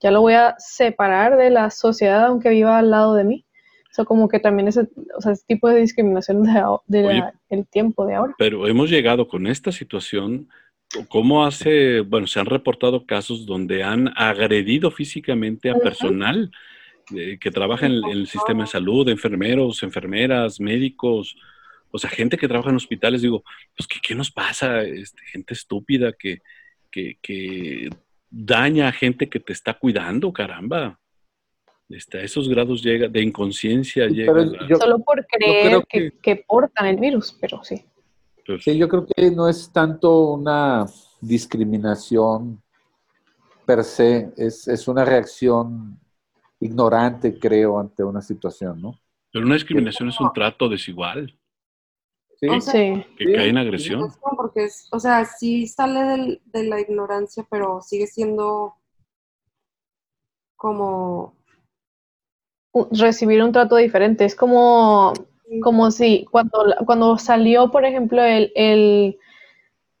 ya 0.00 0.10
lo 0.10 0.22
voy 0.22 0.34
a 0.34 0.54
separar 0.58 1.36
de 1.36 1.50
la 1.50 1.70
sociedad 1.70 2.26
aunque 2.26 2.48
viva 2.48 2.78
al 2.78 2.90
lado 2.90 3.14
de 3.14 3.24
mí. 3.24 3.44
O 3.92 3.94
sea, 3.94 4.04
como 4.06 4.26
que 4.26 4.40
también 4.40 4.68
ese, 4.68 4.88
o 5.14 5.20
sea, 5.20 5.32
ese 5.32 5.44
tipo 5.46 5.68
de 5.68 5.80
discriminación 5.80 6.44
de, 6.86 7.22
el 7.50 7.66
tiempo 7.66 8.06
de 8.06 8.14
ahora. 8.14 8.34
Pero 8.38 8.66
hemos 8.66 8.88
llegado 8.88 9.28
con 9.28 9.46
esta 9.46 9.70
situación, 9.70 10.48
¿cómo 11.10 11.44
hace, 11.44 12.00
bueno, 12.00 12.26
se 12.26 12.40
han 12.40 12.46
reportado 12.46 13.04
casos 13.04 13.44
donde 13.44 13.82
han 13.82 14.08
agredido 14.16 14.90
físicamente 14.90 15.68
a 15.68 15.74
personal 15.74 16.50
eh, 17.14 17.36
que 17.38 17.50
trabaja 17.50 17.84
en, 17.84 18.02
el 18.10 18.26
sistema 18.28 18.62
de 18.62 18.70
salud, 18.70 19.06
enfermeros, 19.10 19.82
enfermeras, 19.82 20.58
médicos, 20.58 21.36
o 21.90 21.98
sea, 21.98 22.08
gente 22.08 22.38
que 22.38 22.48
trabaja 22.48 22.70
en 22.70 22.76
hospitales, 22.76 23.20
digo, 23.20 23.44
pues, 23.76 23.86
¿qué, 23.86 23.98
qué 24.02 24.14
nos 24.14 24.30
pasa? 24.30 24.84
Este, 24.84 25.20
gente 25.26 25.52
estúpida 25.52 26.14
que, 26.18 26.38
que, 26.90 27.18
que 27.20 27.90
daña 28.30 28.88
a 28.88 28.92
gente 28.92 29.28
que 29.28 29.38
te 29.38 29.52
está 29.52 29.74
cuidando, 29.74 30.32
caramba. 30.32 30.98
Este, 31.88 32.18
a 32.18 32.22
esos 32.22 32.48
grados 32.48 32.82
llega, 32.82 33.08
de 33.08 33.22
inconsciencia 33.22 34.06
llega. 34.06 34.32
Solo 34.78 34.98
por 35.00 35.26
creer 35.26 35.84
que, 35.86 36.44
portan 36.46 36.86
el 36.86 36.96
virus, 36.96 37.36
pero 37.40 37.62
sí. 37.62 37.84
Pues 38.46 38.64
sí, 38.64 38.76
yo 38.76 38.88
creo 38.88 39.06
que 39.06 39.30
no 39.30 39.48
es 39.48 39.70
tanto 39.72 40.32
una 40.32 40.86
discriminación 41.20 42.62
per 43.66 43.84
se, 43.84 44.32
es, 44.36 44.66
es 44.66 44.88
una 44.88 45.04
reacción 45.04 45.98
ignorante, 46.58 47.38
creo, 47.38 47.78
ante 47.78 48.02
una 48.02 48.20
situación, 48.20 48.80
¿no? 48.80 48.98
Pero 49.32 49.46
una 49.46 49.54
discriminación 49.54 50.08
es 50.08 50.20
un 50.20 50.32
trato 50.32 50.68
desigual. 50.68 51.36
Sí. 52.60 53.04
Que 53.16 53.32
cae 53.32 53.48
en 53.48 53.58
agresión. 53.58 54.12
Porque, 54.36 54.68
o 54.90 54.98
sea, 54.98 55.24
sí 55.24 55.66
sale 55.68 56.40
de 56.44 56.64
la 56.64 56.80
ignorancia, 56.80 57.46
pero 57.48 57.80
sigue 57.80 58.06
siendo 58.06 58.74
como... 60.56 61.36
Recibir 62.90 63.42
un 63.42 63.52
trato 63.52 63.76
diferente. 63.76 64.24
Es 64.24 64.34
como, 64.34 65.12
como 65.62 65.90
si 65.90 66.26
cuando, 66.30 66.64
cuando 66.86 67.18
salió, 67.18 67.70
por 67.70 67.84
ejemplo, 67.84 68.22
el, 68.22 68.52
el, 68.54 69.18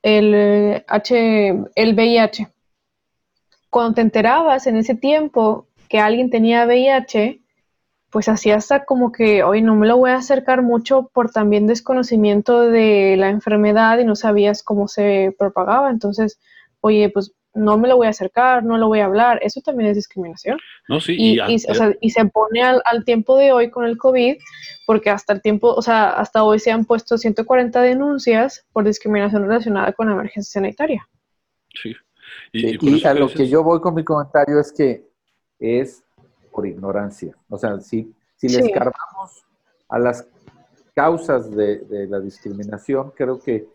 el, 0.02 0.84
H, 0.86 1.64
el 1.74 1.94
VIH, 1.94 2.48
cuando 3.70 3.94
te 3.94 4.00
enterabas 4.02 4.66
en 4.66 4.76
ese 4.76 4.94
tiempo 4.94 5.66
que 5.88 5.98
alguien 5.98 6.30
tenía 6.30 6.66
VIH, 6.66 7.40
pues 8.10 8.28
así 8.28 8.50
hasta 8.50 8.84
como 8.84 9.10
que 9.10 9.42
hoy 9.42 9.62
no 9.62 9.74
me 9.74 9.86
lo 9.86 9.96
voy 9.96 10.10
a 10.10 10.16
acercar 10.16 10.60
mucho 10.60 11.10
por 11.14 11.30
también 11.30 11.66
desconocimiento 11.66 12.60
de 12.60 13.16
la 13.16 13.30
enfermedad 13.30 13.98
y 13.98 14.04
no 14.04 14.14
sabías 14.14 14.62
cómo 14.62 14.86
se 14.86 15.34
propagaba. 15.38 15.90
Entonces, 15.90 16.38
oye, 16.82 17.08
pues 17.08 17.32
no 17.54 17.78
me 17.78 17.88
lo 17.88 17.96
voy 17.96 18.06
a 18.06 18.10
acercar, 18.10 18.64
no 18.64 18.78
lo 18.78 18.88
voy 18.88 19.00
a 19.00 19.06
hablar. 19.06 19.38
Eso 19.42 19.60
también 19.60 19.90
es 19.90 19.96
discriminación. 19.96 20.58
No, 20.88 21.00
sí. 21.00 21.14
Y, 21.18 21.40
y, 21.48 22.10
se 22.10 22.24
pone 22.26 22.62
al, 22.62 23.04
tiempo 23.04 23.36
de 23.36 23.52
hoy 23.52 23.70
con 23.70 23.84
el 23.84 23.98
COVID, 23.98 24.36
porque 24.86 25.10
hasta 25.10 25.32
el 25.32 25.42
tiempo, 25.42 25.72
o 25.74 25.82
sea, 25.82 26.10
hasta 26.10 26.44
hoy 26.44 26.58
se 26.58 26.70
han 26.70 26.84
puesto 26.84 27.18
140 27.18 27.80
denuncias 27.82 28.64
por 28.72 28.84
discriminación 28.84 29.42
relacionada 29.42 29.92
con 29.92 30.08
la 30.08 30.14
emergencia 30.14 30.60
sanitaria. 30.60 31.08
Sí. 31.82 31.94
Y, 32.52 33.04
a 33.06 33.14
lo 33.14 33.28
que 33.28 33.48
yo 33.48 33.62
voy 33.62 33.80
con 33.80 33.94
mi 33.94 34.04
comentario 34.04 34.60
es 34.60 34.72
que 34.72 35.06
es 35.58 36.02
por 36.50 36.66
ignorancia. 36.66 37.34
O 37.48 37.58
sea, 37.58 37.80
si, 37.80 38.14
si 38.36 38.48
le 38.48 38.60
escarbamos 38.60 39.44
a 39.88 39.98
las 39.98 40.26
causas 40.94 41.50
de, 41.50 42.06
la 42.08 42.20
discriminación, 42.20 43.12
creo 43.16 43.40
que 43.40 43.66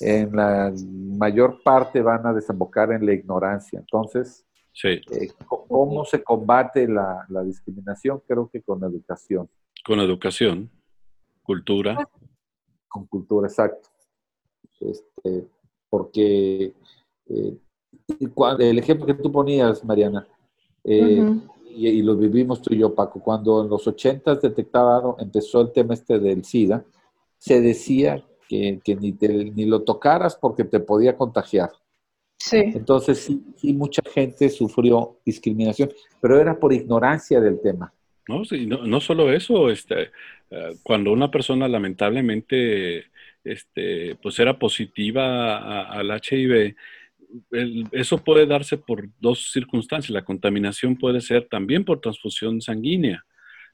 en 0.00 0.34
la 0.34 0.72
mayor 0.86 1.62
parte 1.62 2.02
van 2.02 2.26
a 2.26 2.32
desembocar 2.32 2.92
en 2.92 3.04
la 3.04 3.12
ignorancia. 3.12 3.78
Entonces, 3.78 4.46
sí. 4.72 5.00
Eh, 5.10 5.32
¿cómo 5.46 6.04
se 6.04 6.22
combate 6.22 6.86
la, 6.86 7.26
discriminación? 7.44 8.22
Creo 8.26 8.48
que 8.48 8.62
con 8.62 8.82
educación. 8.84 9.48
Con 9.84 10.00
educación, 10.00 10.70
cultura. 11.42 12.08
Con 12.88 13.06
cultura, 13.06 13.48
exacto. 13.48 13.88
Este, 14.80 15.48
porque 15.88 16.72
eh, 17.26 17.58
el 18.58 18.78
ejemplo 18.78 19.06
que 19.06 19.14
tú 19.14 19.30
ponías, 19.32 19.84
Mariana, 19.84 20.26
eh, 20.84 21.40
y, 21.70 22.02
lo 22.02 22.16
vivimos 22.16 22.62
tú 22.62 22.74
y 22.74 22.78
yo, 22.78 22.94
Paco, 22.94 23.20
cuando 23.20 23.62
en 23.62 23.68
los 23.68 23.86
80 23.86 24.36
detectaban, 24.36 25.14
empezó 25.18 25.60
el 25.60 25.72
tema 25.72 25.94
este 25.94 26.18
del 26.18 26.44
SIDA, 26.44 26.84
se 27.38 27.60
decía 27.60 28.24
que, 28.48 28.80
ni, 29.00 29.12
ni 29.12 29.66
lo 29.66 29.82
tocaras 29.82 30.36
porque 30.36 30.64
te 30.64 30.80
podía 30.80 31.16
contagiar. 31.16 31.70
Sí. 32.38 32.56
Entonces, 32.56 33.18
sí, 33.18 33.42
sí, 33.56 33.72
mucha 33.72 34.02
gente 34.12 34.48
sufrió 34.48 35.18
discriminación, 35.24 35.90
pero 36.20 36.40
era 36.40 36.58
por 36.58 36.72
ignorancia 36.72 37.40
del 37.40 37.60
tema. 37.60 37.92
No, 38.28 38.44
sí, 38.44 38.66
no, 38.66 38.86
no 38.86 39.00
solo 39.00 39.32
eso, 39.32 39.70
este, 39.70 40.10
eh, 40.50 40.76
cuando 40.82 41.12
una 41.12 41.30
persona 41.30 41.66
lamentablemente 41.66 43.06
este, 43.44 44.16
pues 44.22 44.38
era 44.38 44.58
positiva 44.58 45.88
al 45.88 46.10
HIV, 46.10 46.74
eso 47.92 48.18
puede 48.18 48.46
darse 48.46 48.76
por 48.78 49.08
dos 49.20 49.50
circunstancias. 49.52 50.10
La 50.10 50.24
contaminación 50.24 50.96
puede 50.96 51.20
ser 51.20 51.48
también 51.48 51.84
por 51.84 52.00
transfusión 52.00 52.60
sanguínea, 52.60 53.24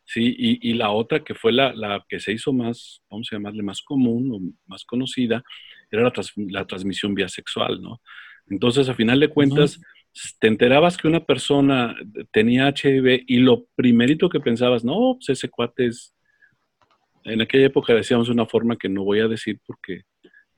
¿sí? 0.04 0.34
Y, 0.38 0.74
la 0.74 0.90
otra 0.90 1.22
que 1.22 1.34
fue 1.34 1.52
la, 1.52 1.72
la, 1.74 2.04
que 2.08 2.20
se 2.20 2.32
hizo 2.32 2.52
más, 2.52 3.02
vamos 3.10 3.28
a 3.30 3.36
llamarle 3.36 3.62
más 3.62 3.82
común 3.82 4.30
o 4.32 4.40
más 4.66 4.84
conocida, 4.84 5.42
era 5.90 6.02
la, 6.02 6.12
la 6.48 6.66
transmisión 6.66 7.14
vía 7.14 7.28
sexual, 7.28 7.80
¿no? 7.80 8.00
Entonces, 8.48 8.88
a 8.88 8.94
final 8.94 9.20
de 9.20 9.28
cuentas, 9.28 9.80
te 10.38 10.48
enterabas 10.48 10.96
que 10.96 11.08
una 11.08 11.24
persona 11.24 11.96
tenía 12.30 12.68
HIV 12.68 13.24
y 13.26 13.38
lo 13.38 13.66
primerito 13.74 14.28
que 14.28 14.40
pensabas, 14.40 14.84
no, 14.84 15.16
pues 15.18 15.30
ese 15.30 15.48
cuate 15.48 15.86
es... 15.86 16.14
En 17.24 17.40
aquella 17.40 17.66
época 17.66 17.94
decíamos 17.94 18.28
una 18.28 18.44
forma 18.44 18.76
que 18.76 18.90
no 18.90 19.02
voy 19.02 19.20
a 19.20 19.28
decir 19.28 19.58
porque 19.66 20.02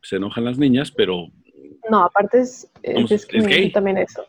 se 0.02 0.16
enojan 0.16 0.44
las 0.44 0.58
niñas, 0.58 0.90
pero 0.90 1.28
no, 1.90 2.02
aparte 2.04 2.40
es, 2.40 2.70
es, 2.82 3.26
gay. 3.28 3.70
también 3.70 3.98
eso. 3.98 4.24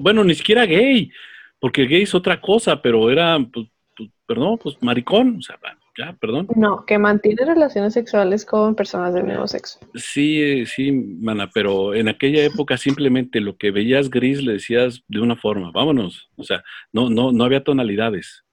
Bueno, 0.00 0.24
ni 0.24 0.34
siquiera 0.34 0.64
gay, 0.64 1.10
porque 1.58 1.86
gay 1.86 2.02
es 2.02 2.14
otra 2.14 2.40
cosa, 2.40 2.80
pero 2.80 3.10
era, 3.10 3.38
pues, 3.52 3.66
pues, 3.96 4.10
perdón, 4.26 4.58
pues 4.62 4.76
maricón, 4.82 5.36
o 5.38 5.42
sea, 5.42 5.58
ya, 5.98 6.12
perdón. 6.20 6.48
No, 6.54 6.84
que 6.84 6.98
mantiene 6.98 7.44
relaciones 7.44 7.94
sexuales 7.94 8.44
con 8.44 8.74
personas 8.74 9.14
del 9.14 9.24
mismo 9.24 9.46
sexo. 9.46 9.80
Sí, 9.94 10.66
sí, 10.66 10.92
mana, 10.92 11.50
pero 11.52 11.94
en 11.94 12.08
aquella 12.08 12.44
época 12.44 12.76
simplemente 12.76 13.40
lo 13.40 13.56
que 13.56 13.70
veías 13.70 14.10
gris 14.10 14.42
le 14.42 14.54
decías 14.54 15.02
de 15.08 15.20
una 15.20 15.36
forma, 15.36 15.70
vámonos, 15.72 16.28
o 16.36 16.44
sea, 16.44 16.62
no, 16.92 17.08
no, 17.08 17.32
no 17.32 17.44
había 17.44 17.64
tonalidades. 17.64 18.44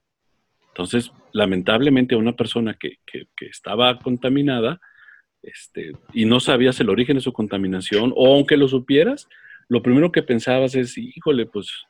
Entonces, 0.69 1.12
lamentablemente, 1.33 2.15
una 2.15 2.35
persona 2.35 2.75
que, 2.79 2.97
que, 3.05 3.27
que 3.35 3.47
estaba 3.47 4.00
contaminada, 4.00 4.79
este, 5.41 5.91
y 6.13 6.25
no 6.25 6.39
sabías 6.39 6.79
el 6.79 6.89
origen 6.89 7.17
de 7.17 7.21
su 7.21 7.33
contaminación, 7.33 8.13
o 8.15 8.33
aunque 8.33 8.55
lo 8.55 8.67
supieras, 8.67 9.27
lo 9.67 9.81
primero 9.81 10.12
que 10.12 10.23
pensabas 10.23 10.75
es, 10.75 10.97
híjole, 10.97 11.45
pues, 11.45 11.85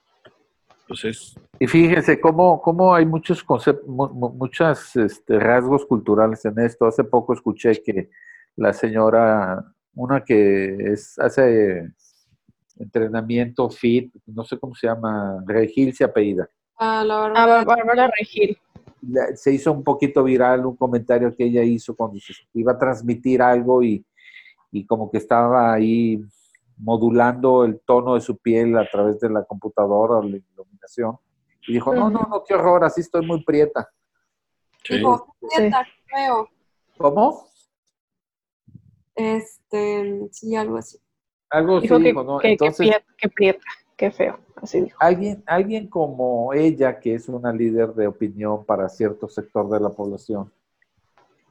Y 1.60 1.68
fíjense 1.68 2.20
cómo, 2.20 2.62
cómo 2.62 2.94
hay 2.94 3.06
muchos 3.06 3.44
conceptos, 3.44 3.88
muchos 3.88 4.96
este, 4.96 5.40
rasgos 5.40 5.86
culturales 5.86 6.44
en 6.46 6.60
esto. 6.60 6.86
Hace 6.86 7.04
poco 7.04 7.34
escuché 7.34 7.82
que 7.82 8.10
la 8.56 8.74
señora, 8.74 9.64
una 9.96 10.24
que 10.24 10.76
es, 10.94 11.18
hace 11.20 11.92
entrenamiento 12.78 13.70
fit, 13.70 14.14
no 14.26 14.44
sé 14.44 14.60
cómo 14.60 14.76
se 14.76 14.88
llama, 14.88 15.44
Regil 15.46 15.94
se 15.94 16.04
apellida. 16.04 16.50
Ah, 16.78 17.04
la 17.06 17.26
Ah, 17.36 17.64
Bárbara 17.64 18.12
Regil. 18.20 18.58
Se 19.36 19.52
hizo 19.52 19.72
un 19.72 19.84
poquito 19.84 20.24
viral 20.24 20.66
un 20.66 20.76
comentario 20.76 21.36
que 21.36 21.46
ella 21.46 21.62
hizo 21.64 21.96
cuando 21.96 22.20
se 22.20 22.34
iba 22.54 22.72
a 22.72 22.78
transmitir 22.78 23.42
algo 23.42 23.84
y, 23.84 24.06
y 24.72 24.86
como 24.86 25.12
que 25.12 25.18
estaba 25.18 25.74
ahí 25.74 26.24
modulando 26.78 27.64
el 27.66 27.80
tono 27.82 28.16
de 28.16 28.22
su 28.22 28.38
piel 28.38 28.78
a 28.78 28.88
través 28.90 29.20
de 29.20 29.30
la 29.30 29.44
computadora 29.44 30.16
o 30.16 30.24
la 30.24 30.38
iluminación. 30.38 31.18
Y 31.68 31.74
dijo, 31.74 31.94
no, 31.94 32.10
no, 32.10 32.22
no, 32.30 32.44
qué 32.44 32.54
horror, 32.56 32.84
así 32.84 33.02
estoy 33.02 33.26
muy 33.26 33.44
prieta. 33.44 33.90
Sí. 34.84 34.96
Dijo, 34.98 35.36
Sí. 35.50 35.62
"Neta, 35.62 35.84
qué 35.86 36.16
feo. 36.16 36.50
¿Cómo? 36.98 37.48
Este, 39.16 40.28
sí, 40.32 40.56
algo 40.56 40.78
así. 40.78 40.98
Algo 41.50 41.80
Dijo 41.80 41.96
así 41.96 42.04
que, 42.04 42.10
dijo, 42.10 42.24
¿no? 42.24 42.38
que, 42.40 42.48
que 42.48 42.52
Entonces, 42.54 42.78
prieta, 42.78 43.06
que 43.18 43.30
prieta, 43.30 43.64
qué 43.96 44.12
feo, 44.12 44.40
así 44.56 44.82
dijo. 44.82 44.98
alguien, 45.00 45.44
alguien 45.46 45.88
como 45.88 46.52
ella, 46.54 47.00
que 47.00 47.14
es 47.14 47.30
una 47.30 47.52
líder 47.54 47.94
de 47.94 48.08
opinión 48.08 48.66
para 48.66 48.90
cierto 48.90 49.28
sector 49.30 49.70
de 49.70 49.80
la 49.80 49.90
población, 49.90 50.52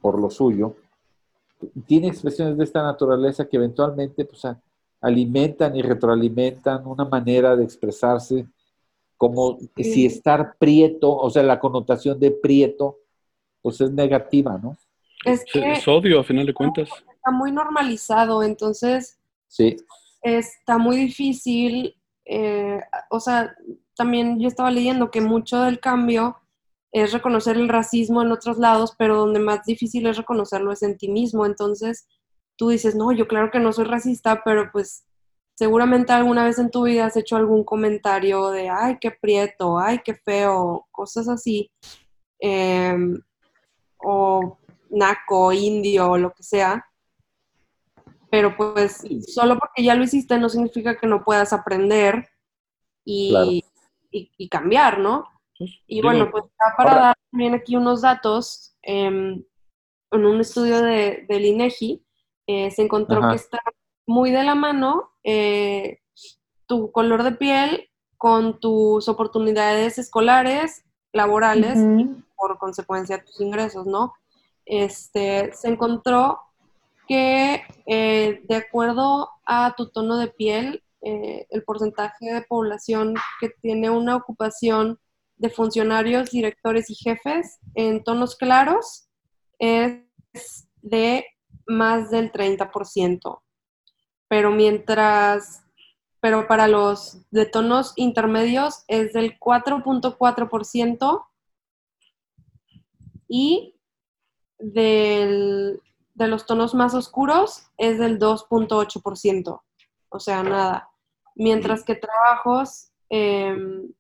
por 0.01 0.21
lo 0.21 0.29
suyo, 0.29 0.75
tiene 1.87 2.09
expresiones 2.09 2.59
de 2.59 2.65
esta 2.65 2.83
naturaleza 2.83 3.49
que 3.49 3.57
eventualmente 3.57 4.25
pues, 4.25 4.45
a- 4.45 4.61
alimentan 5.03 5.77
y 5.77 5.83
retroalimentan 5.83 6.87
una 6.87 7.05
manera 7.05 7.57
de 7.57 7.65
expresarse 7.65 8.47
como 9.17 9.59
si 9.77 10.07
estar 10.07 10.57
prieto, 10.59 11.15
o 11.15 11.31
sea, 11.31 11.43
la 11.43 11.61
connotación 11.61 12.19
de 12.19 12.31
prieto, 12.31 12.99
pues 13.61 13.81
es 13.81 13.93
negativa, 13.93 14.59
¿no? 14.61 14.77
Es 15.25 15.41
Es, 15.41 15.45
que 15.45 15.73
es 15.73 15.87
odio, 15.87 16.21
a 16.21 16.25
final 16.25 16.47
de 16.47 16.55
cuentas. 16.55 16.89
está 17.13 17.31
muy 17.31 17.53
normalizado, 17.53 18.43
entonces 18.43 19.19
Sí, 19.53 19.77
está 20.23 20.79
muy 20.79 20.97
difícil, 20.97 21.95
eh, 22.25 22.81
o 23.11 23.21
sea, 23.21 23.55
también 23.95 24.41
yo 24.41 24.49
estaba 24.49 24.71
leyendo 24.71 25.11
que 25.11 25.21
mucho 25.21 25.61
del 25.61 25.79
cambio 25.79 26.39
es 26.91 27.13
reconocer 27.13 27.57
el 27.59 27.69
racismo 27.69 28.23
en 28.23 28.33
otros 28.33 28.59
lados, 28.59 28.95
pero 28.97 29.17
donde 29.19 29.41
más 29.41 29.65
difícil 29.67 30.07
es 30.07 30.17
reconocerlo 30.17 30.73
es 30.73 30.83
en 30.83 30.97
ti 30.97 31.09
mismo. 31.09 31.45
Entonces, 31.45 32.07
tú 32.57 32.69
dices, 32.71 32.95
no, 32.95 33.13
yo 33.13 33.27
claro 33.29 33.51
que 33.51 33.59
no 33.61 33.73
soy 33.73 33.85
racista, 33.85 34.43
pero 34.45 34.71
pues 34.73 35.07
seguramente 35.55 36.13
alguna 36.13 36.45
vez 36.45 36.59
en 36.59 36.71
tu 36.71 36.85
vida 36.85 37.07
has 37.07 37.17
hecho 37.17 37.37
algún 37.37 37.65
comentario 37.65 38.51
de, 38.51 38.69
ay, 38.69 38.99
qué 39.01 39.11
prieto, 39.11 39.79
ay, 39.79 40.01
qué 40.05 40.15
feo, 40.15 40.87
cosas 40.91 41.29
así, 41.29 41.71
em, 42.39 43.21
o 43.99 44.59
naco, 44.91 45.53
indio, 45.53 46.11
o 46.13 46.19
lo 46.19 46.33
que 46.33 46.43
sea. 46.43 46.85
Pero 48.31 48.57
pues 48.57 49.03
solo 49.29 49.59
porque 49.59 49.83
ya 49.85 49.95
lo 49.95 50.05
hiciste 50.05 50.39
no 50.39 50.49
significa 50.49 50.97
que 50.99 51.07
no 51.07 51.23
puedas 51.25 51.53
aprender 51.53 52.29
y, 53.05 53.31
Claro. 53.31 53.51
y- 53.51 53.65
y 54.39 54.49
cambiar, 54.49 54.99
¿no? 54.99 55.27
Y 55.87 56.03
bueno, 56.03 56.31
pues 56.31 56.45
ya 56.45 56.77
para 56.77 56.91
ahora- 56.91 57.03
dar 57.09 57.17
también 57.31 57.55
aquí 57.55 57.77
unos 57.77 58.03
datos, 58.03 58.77
em, 58.83 59.45
en 60.11 60.27
un 60.27 60.41
estudio 60.41 60.81
de, 60.83 61.25
del 61.29 61.45
INEGI 61.45 62.02
eh, 62.47 62.71
se 62.71 62.83
encontró 62.83 63.19
Ajá. 63.19 63.31
que 63.31 63.37
está 63.37 63.61
muy 64.07 64.31
de 64.31 64.43
la 64.43 64.55
mano 64.55 65.11
eh, 65.25 66.01
tu 66.67 66.91
color 66.91 67.23
de 67.23 67.33
piel 67.33 67.89
con 68.17 68.61
tus 68.61 69.09
oportunidades 69.09 69.99
escolares, 69.99 70.85
laborales 71.13 71.77
y 71.77 72.09
por 72.37 72.57
consecuencia 72.59 73.25
tus 73.25 73.41
ingresos, 73.41 73.87
¿no? 73.87 74.15
Este, 74.65 75.53
se 75.53 75.69
encontró 75.69 76.41
que 77.09 77.63
eh, 77.87 78.41
de 78.45 78.55
acuerdo 78.55 79.29
a 79.45 79.75
tu 79.77 79.91
tono 79.91 80.17
de 80.17 80.29
piel, 80.29 80.83
eh, 81.03 81.47
el 81.51 81.65
porcentaje 81.65 82.33
de 82.33 82.43
población 82.43 83.15
que 83.41 83.49
tiene 83.49 83.91
una 83.91 84.17
ocupación 84.17 84.99
de 85.37 85.51
funcionarios, 85.51 86.31
directores 86.31 86.91
y 86.91 86.95
jefes 86.95 87.59
en 87.75 88.05
tonos 88.05 88.37
claros 88.37 89.09
es 89.59 90.01
de 90.81 91.27
más 91.67 92.11
del 92.11 92.33
30%. 92.33 93.43
Pero 94.29 94.51
mientras, 94.51 95.65
pero 96.21 96.47
para 96.47 96.69
los 96.69 97.29
de 97.31 97.47
tonos 97.47 97.93
intermedios 97.97 98.85
es 98.89 99.13
del 99.13 99.39
4.4% 99.39 101.27
y 103.29 103.75
del, 104.59 105.81
de 106.15 106.29
los 106.29 106.47
tonos 106.47 106.75
más 106.75 106.95
oscuros 106.95 107.67
es 107.77 107.99
del 107.99 108.19
2.8%. 108.19 109.63
O 110.09 110.21
sea, 110.21 110.43
nada. 110.43 110.91
Mientras 111.35 111.85
que 111.85 111.95
trabajos, 111.95 112.93
em, 113.09 113.93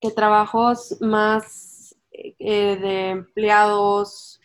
que 0.00 0.10
trabajos 0.10 1.00
más 1.00 1.96
eh, 2.10 2.76
de 2.76 3.08
empleados 3.10 4.40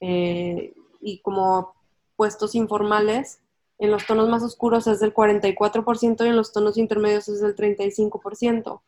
eh, 0.00 0.74
y 1.04 1.20
como 1.20 1.74
puestos 2.16 2.54
informales, 2.54 3.40
en 3.78 3.90
los 3.90 4.06
tonos 4.06 4.28
más 4.28 4.42
oscuros 4.42 4.86
es 4.86 5.00
del 5.00 5.12
44% 5.12 6.24
y 6.24 6.28
en 6.28 6.36
los 6.36 6.52
tonos 6.52 6.78
intermedios 6.78 7.28
es 7.28 7.40
del 7.40 7.54
35%. 7.54 8.82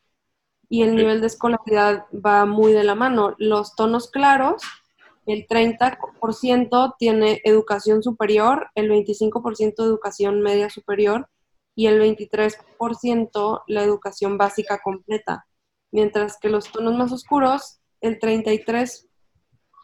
Y 0.69 0.83
el 0.83 0.95
nivel 0.95 1.21
de 1.21 1.27
escolaridad 1.27 2.05
va 2.13 2.45
muy 2.45 2.73
de 2.73 2.83
la 2.83 2.95
mano. 2.95 3.35
Los 3.37 3.75
tonos 3.75 4.09
claros, 4.09 4.63
el 5.25 5.45
30% 5.47 6.95
tiene 6.97 7.41
educación 7.43 8.01
superior, 8.01 8.69
el 8.75 8.89
25% 8.89 9.83
educación 9.83 10.41
media 10.41 10.69
superior 10.69 11.29
y 11.75 11.87
el 11.87 12.01
23% 12.01 13.63
la 13.67 13.83
educación 13.83 14.37
básica 14.37 14.79
completa. 14.83 15.45
Mientras 15.91 16.37
que 16.39 16.49
los 16.49 16.71
tonos 16.71 16.95
más 16.95 17.11
oscuros, 17.11 17.79
el 18.01 18.19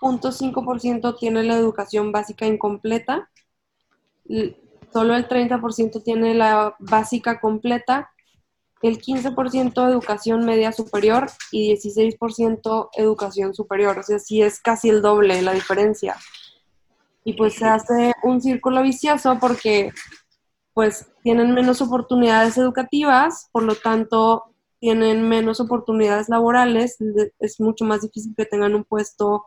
33.5% 0.03 1.17
tiene 1.17 1.43
la 1.43 1.55
educación 1.55 2.11
básica 2.11 2.45
incompleta, 2.45 3.29
solo 4.91 5.15
el 5.15 5.27
30% 5.27 6.03
tiene 6.03 6.33
la 6.33 6.75
básica 6.79 7.39
completa, 7.39 8.11
el 8.81 8.99
15% 8.99 9.89
educación 9.89 10.45
media 10.45 10.73
superior 10.73 11.29
y 11.51 11.73
16% 11.73 12.89
educación 12.93 13.53
superior. 13.53 13.97
O 13.97 14.03
sea, 14.03 14.19
sí 14.19 14.41
es 14.41 14.59
casi 14.59 14.89
el 14.89 15.01
doble 15.01 15.41
la 15.41 15.53
diferencia. 15.53 16.17
Y 17.23 17.33
pues 17.33 17.55
se 17.55 17.65
hace 17.65 18.13
un 18.23 18.41
círculo 18.41 18.81
vicioso 18.83 19.37
porque 19.39 19.91
pues 20.73 21.07
tienen 21.23 21.53
menos 21.53 21.81
oportunidades 21.81 22.57
educativas, 22.57 23.47
por 23.53 23.63
lo 23.63 23.75
tanto 23.75 24.43
tienen 24.79 25.29
menos 25.29 25.61
oportunidades 25.61 26.27
laborales, 26.27 26.97
es 27.39 27.59
mucho 27.61 27.85
más 27.85 28.01
difícil 28.01 28.33
que 28.35 28.45
tengan 28.45 28.75
un 28.75 28.83
puesto 28.83 29.45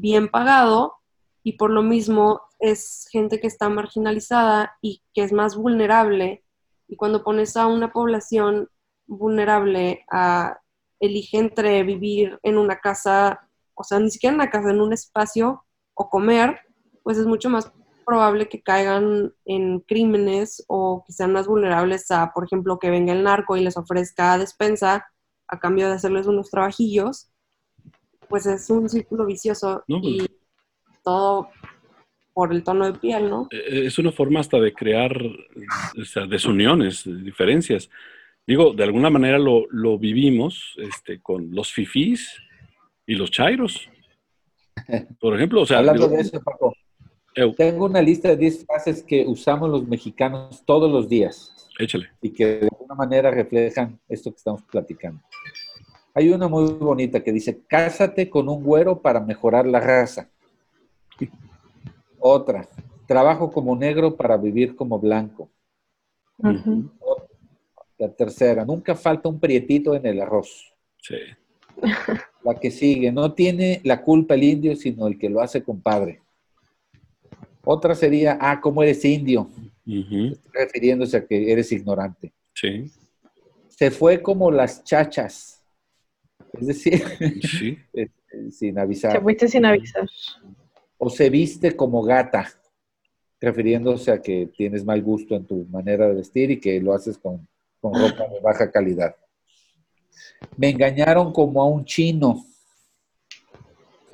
bien 0.00 0.28
pagado 0.28 0.94
y 1.42 1.52
por 1.52 1.70
lo 1.70 1.82
mismo 1.82 2.42
es 2.58 3.06
gente 3.10 3.40
que 3.40 3.46
está 3.46 3.68
marginalizada 3.68 4.76
y 4.80 5.02
que 5.14 5.22
es 5.22 5.32
más 5.32 5.56
vulnerable. 5.56 6.44
Y 6.88 6.96
cuando 6.96 7.22
pones 7.22 7.56
a 7.56 7.66
una 7.66 7.92
población 7.92 8.68
vulnerable 9.06 10.04
a 10.10 10.58
elige 10.98 11.38
entre 11.38 11.82
vivir 11.82 12.38
en 12.42 12.58
una 12.58 12.80
casa, 12.80 13.48
o 13.74 13.84
sea, 13.84 13.98
ni 13.98 14.10
siquiera 14.10 14.34
en 14.34 14.40
una 14.40 14.50
casa, 14.50 14.70
en 14.70 14.80
un 14.80 14.92
espacio 14.92 15.64
o 15.94 16.08
comer, 16.08 16.60
pues 17.02 17.18
es 17.18 17.26
mucho 17.26 17.50
más 17.50 17.72
probable 18.04 18.48
que 18.48 18.62
caigan 18.62 19.34
en 19.44 19.80
crímenes 19.80 20.64
o 20.68 21.04
que 21.06 21.12
sean 21.12 21.32
más 21.32 21.46
vulnerables 21.46 22.10
a, 22.10 22.32
por 22.32 22.44
ejemplo, 22.44 22.78
que 22.78 22.90
venga 22.90 23.12
el 23.12 23.24
narco 23.24 23.56
y 23.56 23.62
les 23.62 23.76
ofrezca 23.76 24.38
despensa 24.38 25.06
a 25.48 25.58
cambio 25.58 25.88
de 25.88 25.94
hacerles 25.94 26.26
unos 26.26 26.50
trabajillos, 26.50 27.30
pues 28.28 28.46
es 28.46 28.68
un 28.70 28.88
círculo 28.88 29.26
vicioso 29.26 29.84
No, 29.88 30.00
pues- 30.00 30.14
y 30.14 30.26
todo 31.02 31.48
por 32.34 32.52
el 32.52 32.62
tono 32.62 32.84
de 32.92 32.98
piel, 32.98 33.30
¿no? 33.30 33.48
Eh, 33.50 33.84
Es 33.86 33.98
una 33.98 34.12
forma 34.12 34.40
hasta 34.40 34.58
de 34.60 34.72
crear 34.74 35.16
o 35.16 36.04
sea, 36.04 36.26
desuniones, 36.26 37.04
diferencias. 37.24 37.88
Digo, 38.46 38.74
de 38.74 38.84
alguna 38.84 39.08
manera 39.10 39.38
lo, 39.38 39.66
lo 39.70 39.98
vivimos 39.98 40.74
este, 40.76 41.20
con 41.20 41.54
los 41.54 41.72
fifís 41.72 42.36
y 43.06 43.14
los 43.14 43.30
chairos. 43.30 43.88
Por 45.20 45.34
ejemplo, 45.34 45.62
o 45.62 45.66
sea, 45.66 45.78
Hablando 45.78 46.04
digo, 46.08 46.16
de 46.16 46.22
eso, 46.22 46.40
Paco, 46.42 46.74
eu, 47.34 47.54
tengo 47.54 47.86
una 47.86 48.02
lista 48.02 48.28
de 48.28 48.36
10 48.36 48.66
frases 48.66 49.02
que 49.02 49.24
usamos 49.26 49.70
los 49.70 49.86
mexicanos 49.88 50.62
todos 50.66 50.90
los 50.92 51.08
días 51.08 51.68
échale. 51.78 52.10
y 52.20 52.30
que 52.30 52.46
de 52.46 52.68
alguna 52.70 52.94
manera 52.94 53.30
reflejan 53.30 53.98
esto 54.08 54.30
que 54.30 54.36
estamos 54.36 54.62
platicando. 54.70 55.22
Hay 56.16 56.30
una 56.30 56.48
muy 56.48 56.72
bonita 56.72 57.22
que 57.22 57.30
dice, 57.30 57.60
cásate 57.68 58.30
con 58.30 58.48
un 58.48 58.64
güero 58.64 59.02
para 59.02 59.20
mejorar 59.20 59.66
la 59.66 59.80
raza. 59.80 60.30
Otra, 62.18 62.66
trabajo 63.06 63.52
como 63.52 63.76
negro 63.76 64.16
para 64.16 64.38
vivir 64.38 64.74
como 64.74 64.98
blanco. 64.98 65.50
La 67.98 68.10
tercera, 68.14 68.64
nunca 68.64 68.94
falta 68.94 69.28
un 69.28 69.38
prietito 69.38 69.94
en 69.94 70.06
el 70.06 70.22
arroz. 70.22 70.72
Sí. 71.02 71.18
La 72.42 72.54
que 72.54 72.70
sigue, 72.70 73.12
no 73.12 73.34
tiene 73.34 73.82
la 73.84 74.00
culpa 74.00 74.34
el 74.34 74.44
indio, 74.44 74.74
sino 74.76 75.08
el 75.08 75.18
que 75.18 75.28
lo 75.28 75.40
hace 75.42 75.64
compadre. 75.64 76.22
Otra 77.62 77.94
sería, 77.94 78.38
ah, 78.40 78.60
¿cómo 78.60 78.82
eres 78.82 79.04
indio? 79.04 79.50
Refiriéndose 80.52 81.16
a 81.16 81.26
que 81.26 81.52
eres 81.52 81.72
ignorante. 81.72 82.32
Sí. 82.54 82.90
Se 83.68 83.90
fue 83.90 84.22
como 84.22 84.50
las 84.52 84.84
chachas. 84.84 85.55
Es 86.52 86.66
decir, 86.66 87.02
Sí. 87.42 87.78
eh, 87.92 88.08
sin 88.50 88.74
Se 88.74 88.80
avisar. 88.80 89.22
fuiste 89.22 89.48
sin 89.48 89.64
avisar. 89.64 90.08
O 90.98 91.10
se 91.10 91.28
viste 91.30 91.76
como 91.76 92.02
gata, 92.02 92.48
refiriéndose 93.40 94.10
a 94.10 94.20
que 94.22 94.46
tienes 94.56 94.84
mal 94.84 95.02
gusto 95.02 95.34
en 95.36 95.44
tu 95.44 95.64
manera 95.66 96.08
de 96.08 96.14
vestir 96.14 96.50
y 96.50 96.60
que 96.60 96.80
lo 96.80 96.94
haces 96.94 97.18
con, 97.18 97.46
con 97.80 97.94
ropa 97.94 98.26
de 98.28 98.40
baja 98.40 98.70
calidad. 98.70 99.14
Me 100.56 100.70
engañaron 100.70 101.32
como 101.32 101.60
a 101.62 101.66
un 101.66 101.84
chino. 101.84 102.44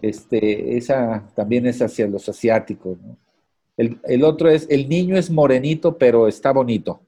Este, 0.01 0.77
esa 0.77 1.31
también 1.37 1.67
es 1.67 1.81
hacia 1.81 2.09
los 2.09 2.29
asiáticos. 2.29 3.01
¿no? 3.01 3.17
El, 3.77 4.01
el 4.05 4.25
otro 4.25 4.51
es, 4.51 4.67
el 4.69 4.89
niño 4.89 5.17
es 5.17 5.31
morenito, 5.31 5.97
pero 5.97 6.27
está 6.27 6.53
bonito. 6.53 7.01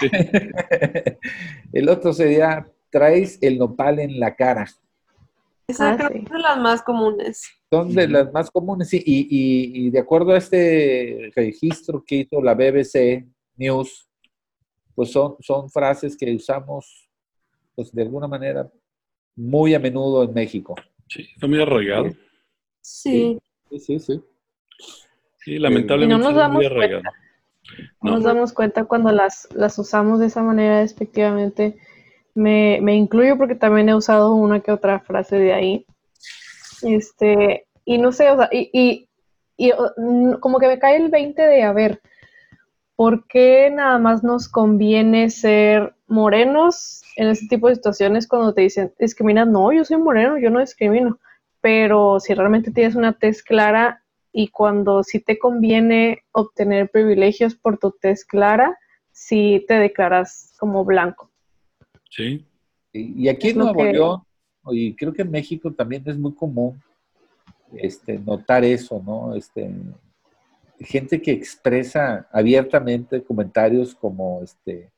Sí. 0.00 0.08
el 1.72 1.88
otro 1.88 2.12
sería, 2.12 2.66
traes 2.90 3.38
el 3.42 3.58
nopal 3.58 3.98
en 4.00 4.18
la 4.20 4.34
cara. 4.36 4.66
Esa 5.66 5.92
Ah, 5.92 5.96
creo 5.96 6.08
sí. 6.10 6.18
es 6.18 6.30
de 6.30 6.38
las 6.38 6.58
más 6.58 6.82
comunes. 6.82 7.42
Son 7.70 7.94
de 7.94 8.08
las 8.08 8.32
más 8.32 8.50
comunes, 8.50 8.88
sí, 8.88 9.00
y, 9.06 9.20
y- 9.30 9.86
y 9.86 9.90
de 9.90 9.98
acuerdo 10.00 10.32
a 10.32 10.38
este 10.38 11.30
registro 11.36 12.02
que 12.04 12.16
hizo 12.16 12.42
la 12.42 12.54
BBC 12.54 13.24
News, 13.56 14.08
pues 14.94 15.12
son, 15.12 15.36
son 15.40 15.70
frases 15.70 16.16
que 16.16 16.34
usamos, 16.34 17.08
pues 17.76 17.92
de 17.92 18.02
alguna 18.02 18.26
manera, 18.26 18.68
muy 19.36 19.72
a 19.74 19.78
menudo 19.78 20.24
en 20.24 20.34
México. 20.34 20.74
Sí. 21.08 21.28
Está 21.34 21.46
muy 21.46 21.62
arraigado. 21.62 22.10
Sí. 22.80 23.38
Sí, 23.70 23.78
sí, 23.78 23.98
sí. 24.00 24.20
Sí, 25.38 25.58
lamentablemente 25.58 26.14
Y 26.14 26.18
no 26.18 26.24
nos 26.24 26.32
está 26.36 26.48
muy 26.48 26.64
damos 26.64 26.76
arraigado. 26.76 27.02
No 28.02 28.10
nos 28.12 28.20
No. 28.22 28.26
damos 28.26 28.52
cuenta 28.52 28.84
cuando 28.84 29.12
las, 29.12 29.48
las 29.54 29.78
usamos 29.78 30.18
de 30.18 30.26
esa 30.26 30.42
manera 30.42 30.80
despectivamente. 30.80 31.78
Me, 32.40 32.94
incluyo 32.94 33.36
porque 33.36 33.54
también 33.54 33.90
he 33.90 33.94
usado 33.94 34.34
una 34.34 34.60
que 34.60 34.72
otra 34.72 35.00
frase 35.00 35.36
de 35.36 35.52
ahí. 35.52 35.86
Este, 36.82 37.66
y 37.84 37.98
no 37.98 38.12
sé, 38.12 38.30
o 38.30 38.36
sea, 38.38 38.48
y, 38.50 39.06
y, 39.56 39.72
como 40.40 40.58
que 40.58 40.68
me 40.68 40.78
cae 40.78 40.96
el 40.96 41.10
20 41.10 41.42
de, 41.42 41.62
a 41.62 41.72
ver, 41.74 42.00
¿por 42.96 43.26
qué 43.26 43.70
nada 43.70 43.98
más 43.98 44.24
nos 44.24 44.48
conviene 44.48 45.28
ser 45.28 45.94
morenos 46.06 47.02
en 47.16 47.28
ese 47.28 47.46
tipo 47.46 47.68
de 47.68 47.74
situaciones 47.74 48.26
cuando 48.26 48.54
te 48.54 48.62
dicen, 48.62 48.94
discriminas? 48.98 49.46
No, 49.46 49.70
yo 49.70 49.84
soy 49.84 49.98
moreno, 49.98 50.38
yo 50.38 50.48
no 50.48 50.60
discrimino. 50.60 51.18
Pero 51.60 52.20
si 52.20 52.32
realmente 52.32 52.70
tienes 52.70 52.94
una 52.94 53.12
tez 53.12 53.42
clara 53.42 54.02
y 54.32 54.48
cuando 54.48 55.02
sí 55.02 55.20
te 55.20 55.38
conviene 55.38 56.22
obtener 56.32 56.90
privilegios 56.90 57.54
por 57.54 57.76
tu 57.76 57.90
tez 57.92 58.24
clara, 58.24 58.78
sí 59.12 59.62
te 59.68 59.74
declaras 59.74 60.54
como 60.58 60.86
blanco. 60.86 61.29
Sí. 62.10 62.44
Y, 62.92 63.24
y 63.24 63.28
aquí 63.28 63.48
Es 63.48 63.52
en 63.54 63.60
Nuevo 63.60 63.78
que- 63.78 63.92
León, 63.92 64.20
y 64.72 64.94
creo 64.94 65.12
que 65.14 65.22
en 65.22 65.30
México 65.30 65.72
también 65.72 66.02
es 66.06 66.18
muy 66.18 66.34
común 66.34 66.78
este, 67.72 68.18
notar 68.18 68.62
eso, 68.64 69.02
¿no? 69.06 69.34
Este, 69.34 69.70
gente 70.80 71.22
que 71.22 71.30
expresa 71.30 72.28
abiertamente 72.32 73.22
comentarios 73.22 73.94
como, 73.94 74.42
este, 74.42 74.90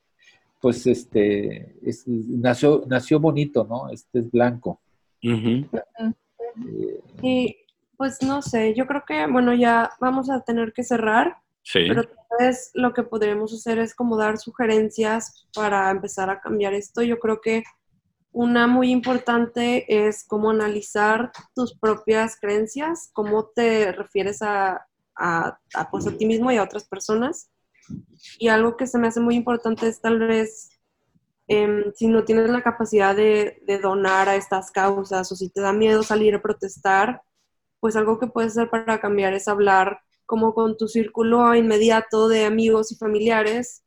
pues, 0.61 0.87
este, 0.87 1.75
es- 1.83 2.07
nació, 2.09 2.83
nació 2.89 3.21
bonito, 3.21 3.65
¿no? 3.69 3.91
Este 3.91 4.21
es 4.21 4.31
blanco. 4.31 4.81
Eh, 5.21 7.01
Y 7.23 7.57
pues 7.97 8.23
no 8.23 8.43
sé, 8.43 8.75
yo 8.75 8.87
creo 8.87 9.05
que, 9.07 9.27
bueno, 9.27 9.55
ya 9.55 9.91
vamos 10.01 10.29
a 10.31 10.41
tener 10.41 10.73
que 10.73 10.83
cerrar, 10.83 11.37
Sí. 11.63 11.87
pero 11.89 12.09
vez 12.39 12.71
lo 12.75 12.93
que 12.93 13.03
podremos 13.03 13.53
hacer 13.53 13.79
es 13.79 13.95
como 13.95 14.17
dar 14.17 14.39
sugerencias 14.39 15.47
para 15.55 15.91
empezar 15.91 16.31
a 16.31 16.41
cambiar 16.41 16.75
esto. 16.75 17.03
Yo 17.03 17.19
creo 17.19 17.41
que 17.41 17.63
una 18.33 18.67
muy 18.67 18.91
importante 18.91 20.07
es 20.07 20.25
cómo 20.27 20.51
analizar 20.51 21.33
tus 21.55 21.79
propias 21.79 22.39
creencias, 22.41 23.11
cómo 23.13 23.51
te 23.55 23.93
refieres 23.93 24.41
a, 24.43 24.87
a, 25.15 25.59
a, 25.75 25.91
pues, 25.91 26.07
a 26.07 26.17
ti 26.17 26.27
mismo 26.27 26.51
y 26.51 26.57
a 26.57 26.63
otras 26.63 26.89
personas. 26.89 27.51
Y 28.39 28.49
algo 28.49 28.77
que 28.77 28.87
se 28.87 28.99
me 28.99 29.09
hace 29.09 29.21
muy 29.21 29.35
importante 29.35 29.87
es 29.87 30.01
tal 30.01 30.19
vez 30.19 30.71
em, 31.49 31.93
si 31.95 32.07
no 32.07 32.25
tienes 32.25 32.49
la 32.49 32.63
capacidad 32.63 33.15
de, 33.15 33.63
de 33.67 33.79
donar 33.79 34.29
a 34.29 34.37
estas 34.37 34.71
causas 34.71 35.31
o 35.31 35.37
si 35.37 35.51
te 35.51 35.61
da 35.61 35.73
miedo 35.73 36.03
salir 36.03 36.35
a 36.35 36.43
protestar, 36.43 37.21
pues 37.81 37.97
algo 37.97 38.19
que 38.19 38.29
puedes 38.29 38.53
hacer 38.53 38.71
para 38.71 39.01
cambiar 39.01 39.35
es 39.35 39.49
hablar 39.49 40.01
como 40.33 40.55
con 40.55 40.79
tu 40.79 40.89
círculo 40.89 41.55
inmediato 41.55 42.27
de 42.27 42.47
amigos 42.47 42.91
y 42.91 42.97
familiares 42.97 43.85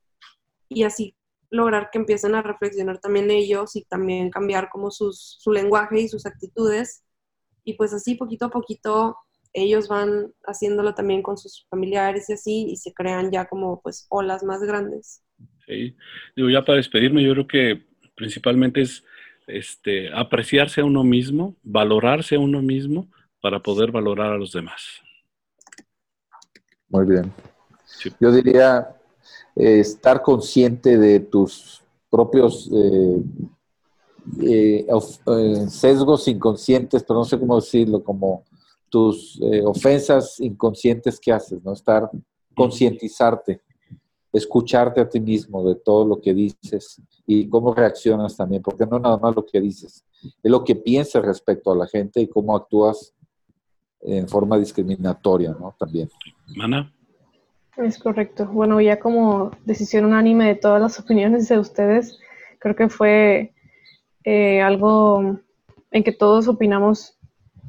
y 0.70 0.84
así 0.84 1.16
lograr 1.50 1.90
que 1.92 1.98
empiecen 1.98 2.36
a 2.36 2.44
reflexionar 2.44 3.00
también 3.00 3.32
ellos 3.32 3.76
y 3.76 3.84
también 3.86 4.30
cambiar 4.30 4.70
como 4.70 4.92
sus, 4.92 5.38
su 5.40 5.52
lenguaje 5.52 6.02
y 6.02 6.08
sus 6.08 6.28
actitudes. 6.28 7.04
Y 7.64 7.74
pues 7.74 7.96
así 7.96 8.14
poquito 8.14 8.46
a 8.46 8.52
poquito 8.52 9.18
ellos 9.54 9.88
van 9.88 10.36
haciéndolo 10.44 10.94
también 10.94 11.24
con 11.24 11.36
sus 11.36 11.66
familiares 11.68 12.30
y 12.30 12.34
así 12.34 12.68
y 12.70 12.76
se 12.76 12.94
crean 12.94 13.32
ya 13.32 13.48
como 13.48 13.82
pues 13.82 14.06
olas 14.12 14.44
más 14.44 14.62
grandes. 14.62 15.24
Sí. 15.66 15.96
Digo, 16.36 16.52
ya 16.52 16.64
para 16.64 16.78
despedirme, 16.78 17.24
yo 17.24 17.32
creo 17.32 17.48
que 17.48 17.88
principalmente 18.14 18.82
es 18.82 19.04
este, 19.48 20.14
apreciarse 20.14 20.82
a 20.82 20.86
uno 20.86 21.04
mismo, 21.04 21.56
valorarse 21.64 22.36
a 22.36 22.40
uno 22.40 22.62
mismo 22.62 23.10
para 23.42 23.64
poder 23.64 23.92
valorar 23.92 24.32
a 24.32 24.38
los 24.38 24.52
demás. 24.52 25.02
Muy 26.90 27.06
bien. 27.06 27.32
Sí. 27.86 28.12
Yo 28.20 28.32
diría 28.32 28.96
eh, 29.56 29.80
estar 29.80 30.22
consciente 30.22 30.98
de 30.98 31.20
tus 31.20 31.84
propios 32.10 32.70
eh, 32.74 33.24
eh, 34.42 34.86
of- 34.90 35.20
eh, 35.28 35.68
sesgos 35.70 36.28
inconscientes, 36.28 37.04
pero 37.04 37.20
no 37.20 37.26
sé 37.26 37.40
cómo 37.40 37.56
decirlo, 37.56 38.04
como 38.04 38.44
tus 38.90 39.40
ofensas 39.66 40.40
inconscientes 40.40 41.20
que 41.20 41.32
haces, 41.32 41.62
¿no? 41.64 41.74
Estar, 41.74 42.10
concientizarte, 42.56 43.62
escucharte 44.32 45.02
a 45.02 45.10
ti 45.10 45.20
mismo 45.20 45.68
de 45.68 45.76
todo 45.76 46.06
lo 46.06 46.22
que 46.22 46.34
dices 46.34 47.02
y 47.28 47.50
cómo 47.50 47.74
reaccionas 47.74 48.38
también, 48.38 48.62
porque 48.62 48.86
no 48.86 48.98
nada 49.00 49.18
más 49.18 49.36
lo 49.36 49.46
que 49.46 49.60
dices, 49.60 50.06
es 50.22 50.52
lo 50.52 50.64
que 50.64 50.76
piensas 50.76 51.26
respecto 51.26 51.72
a 51.72 51.76
la 51.76 51.88
gente 51.88 52.22
y 52.22 52.28
cómo 52.28 52.56
actúas 52.56 53.14
en 54.06 54.28
forma 54.28 54.58
discriminatoria, 54.58 55.56
¿no? 55.60 55.76
También. 55.80 56.10
Mana, 56.56 56.92
Es 57.78 57.98
correcto. 57.98 58.46
Bueno, 58.46 58.80
ya 58.80 59.00
como 59.00 59.52
decisión 59.66 60.06
unánime 60.06 60.48
de 60.48 60.56
todas 60.56 60.82
las 60.82 61.00
opiniones 61.00 61.50
de 61.50 61.60
ustedes, 61.60 62.20
creo 62.60 62.76
que 62.76 62.90
fue 62.90 63.54
eh, 64.24 64.62
algo 64.62 65.40
en 65.92 66.04
que 66.04 66.12
todos 66.12 66.48
opinamos 66.48 67.18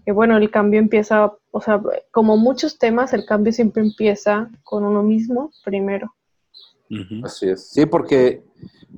que, 0.05 0.13
bueno, 0.13 0.37
el 0.37 0.51
cambio 0.51 0.79
empieza, 0.79 1.33
o 1.51 1.61
sea, 1.61 1.83
como 2.13 2.37
muchos 2.37 2.79
temas, 2.79 3.13
el 3.13 3.27
cambio 3.27 3.53
siempre 3.53 3.83
empieza 3.83 4.49
con 4.63 4.85
uno 4.85 5.03
mismo 5.03 5.51
primero. 5.65 6.15
Así 7.25 7.49
es. 7.49 7.69
Sí, 7.71 7.87
porque 7.87 8.45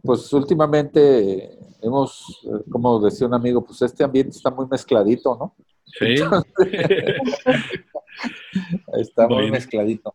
pues 0.03 0.31
últimamente 0.35 1.59
hemos, 1.81 2.43
eh, 2.45 2.63
como 2.71 3.01
decía 3.01 3.27
un 3.27 3.35
amigo, 3.35 3.65
pues 3.65 3.81
este 3.83 4.05
ambiente 4.05 4.37
está 4.37 4.51
muy 4.51 4.67
mezcladito, 4.71 5.35
¿no? 5.37 5.55
Sí. 5.99 6.15
Está 8.99 9.27
muy 9.27 9.35
Bueno. 9.37 9.53
mezcladito. 9.53 10.15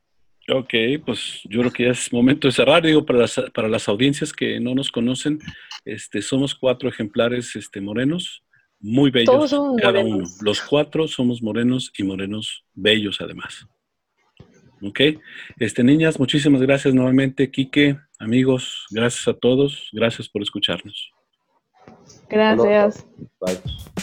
Ok, 0.49 0.73
pues 1.05 1.39
yo 1.45 1.61
creo 1.61 1.71
que 1.71 1.83
ya 1.85 1.91
es 1.91 2.11
momento 2.11 2.47
de 2.47 2.51
cerrar. 2.51 2.83
Digo, 2.83 3.05
para 3.05 3.19
las, 3.19 3.41
para 3.53 3.69
las 3.69 3.87
audiencias 3.87 4.33
que 4.33 4.59
no 4.59 4.75
nos 4.75 4.91
conocen, 4.91 5.39
este, 5.85 6.21
somos 6.21 6.53
cuatro 6.53 6.89
ejemplares 6.89 7.55
este, 7.55 7.79
morenos, 7.79 8.43
muy 8.81 9.09
bellos 9.09 9.33
Todos 9.33 9.49
somos 9.51 9.81
cada 9.81 10.01
morenos. 10.03 10.31
uno. 10.33 10.37
Los 10.41 10.61
cuatro 10.61 11.07
somos 11.07 11.41
morenos 11.41 11.93
y 11.97 12.03
morenos 12.03 12.65
bellos 12.73 13.21
además. 13.21 13.65
Ok, 14.81 14.99
este, 15.59 15.81
niñas, 15.81 16.19
muchísimas 16.19 16.61
gracias 16.61 16.93
nuevamente. 16.93 17.49
Quique, 17.49 17.97
amigos, 18.19 18.85
gracias 18.91 19.25
a 19.29 19.33
todos. 19.33 19.87
Gracias 19.93 20.27
por 20.27 20.41
escucharnos. 20.41 21.09
Gracias. 22.29 23.07
Bye. 23.39 24.02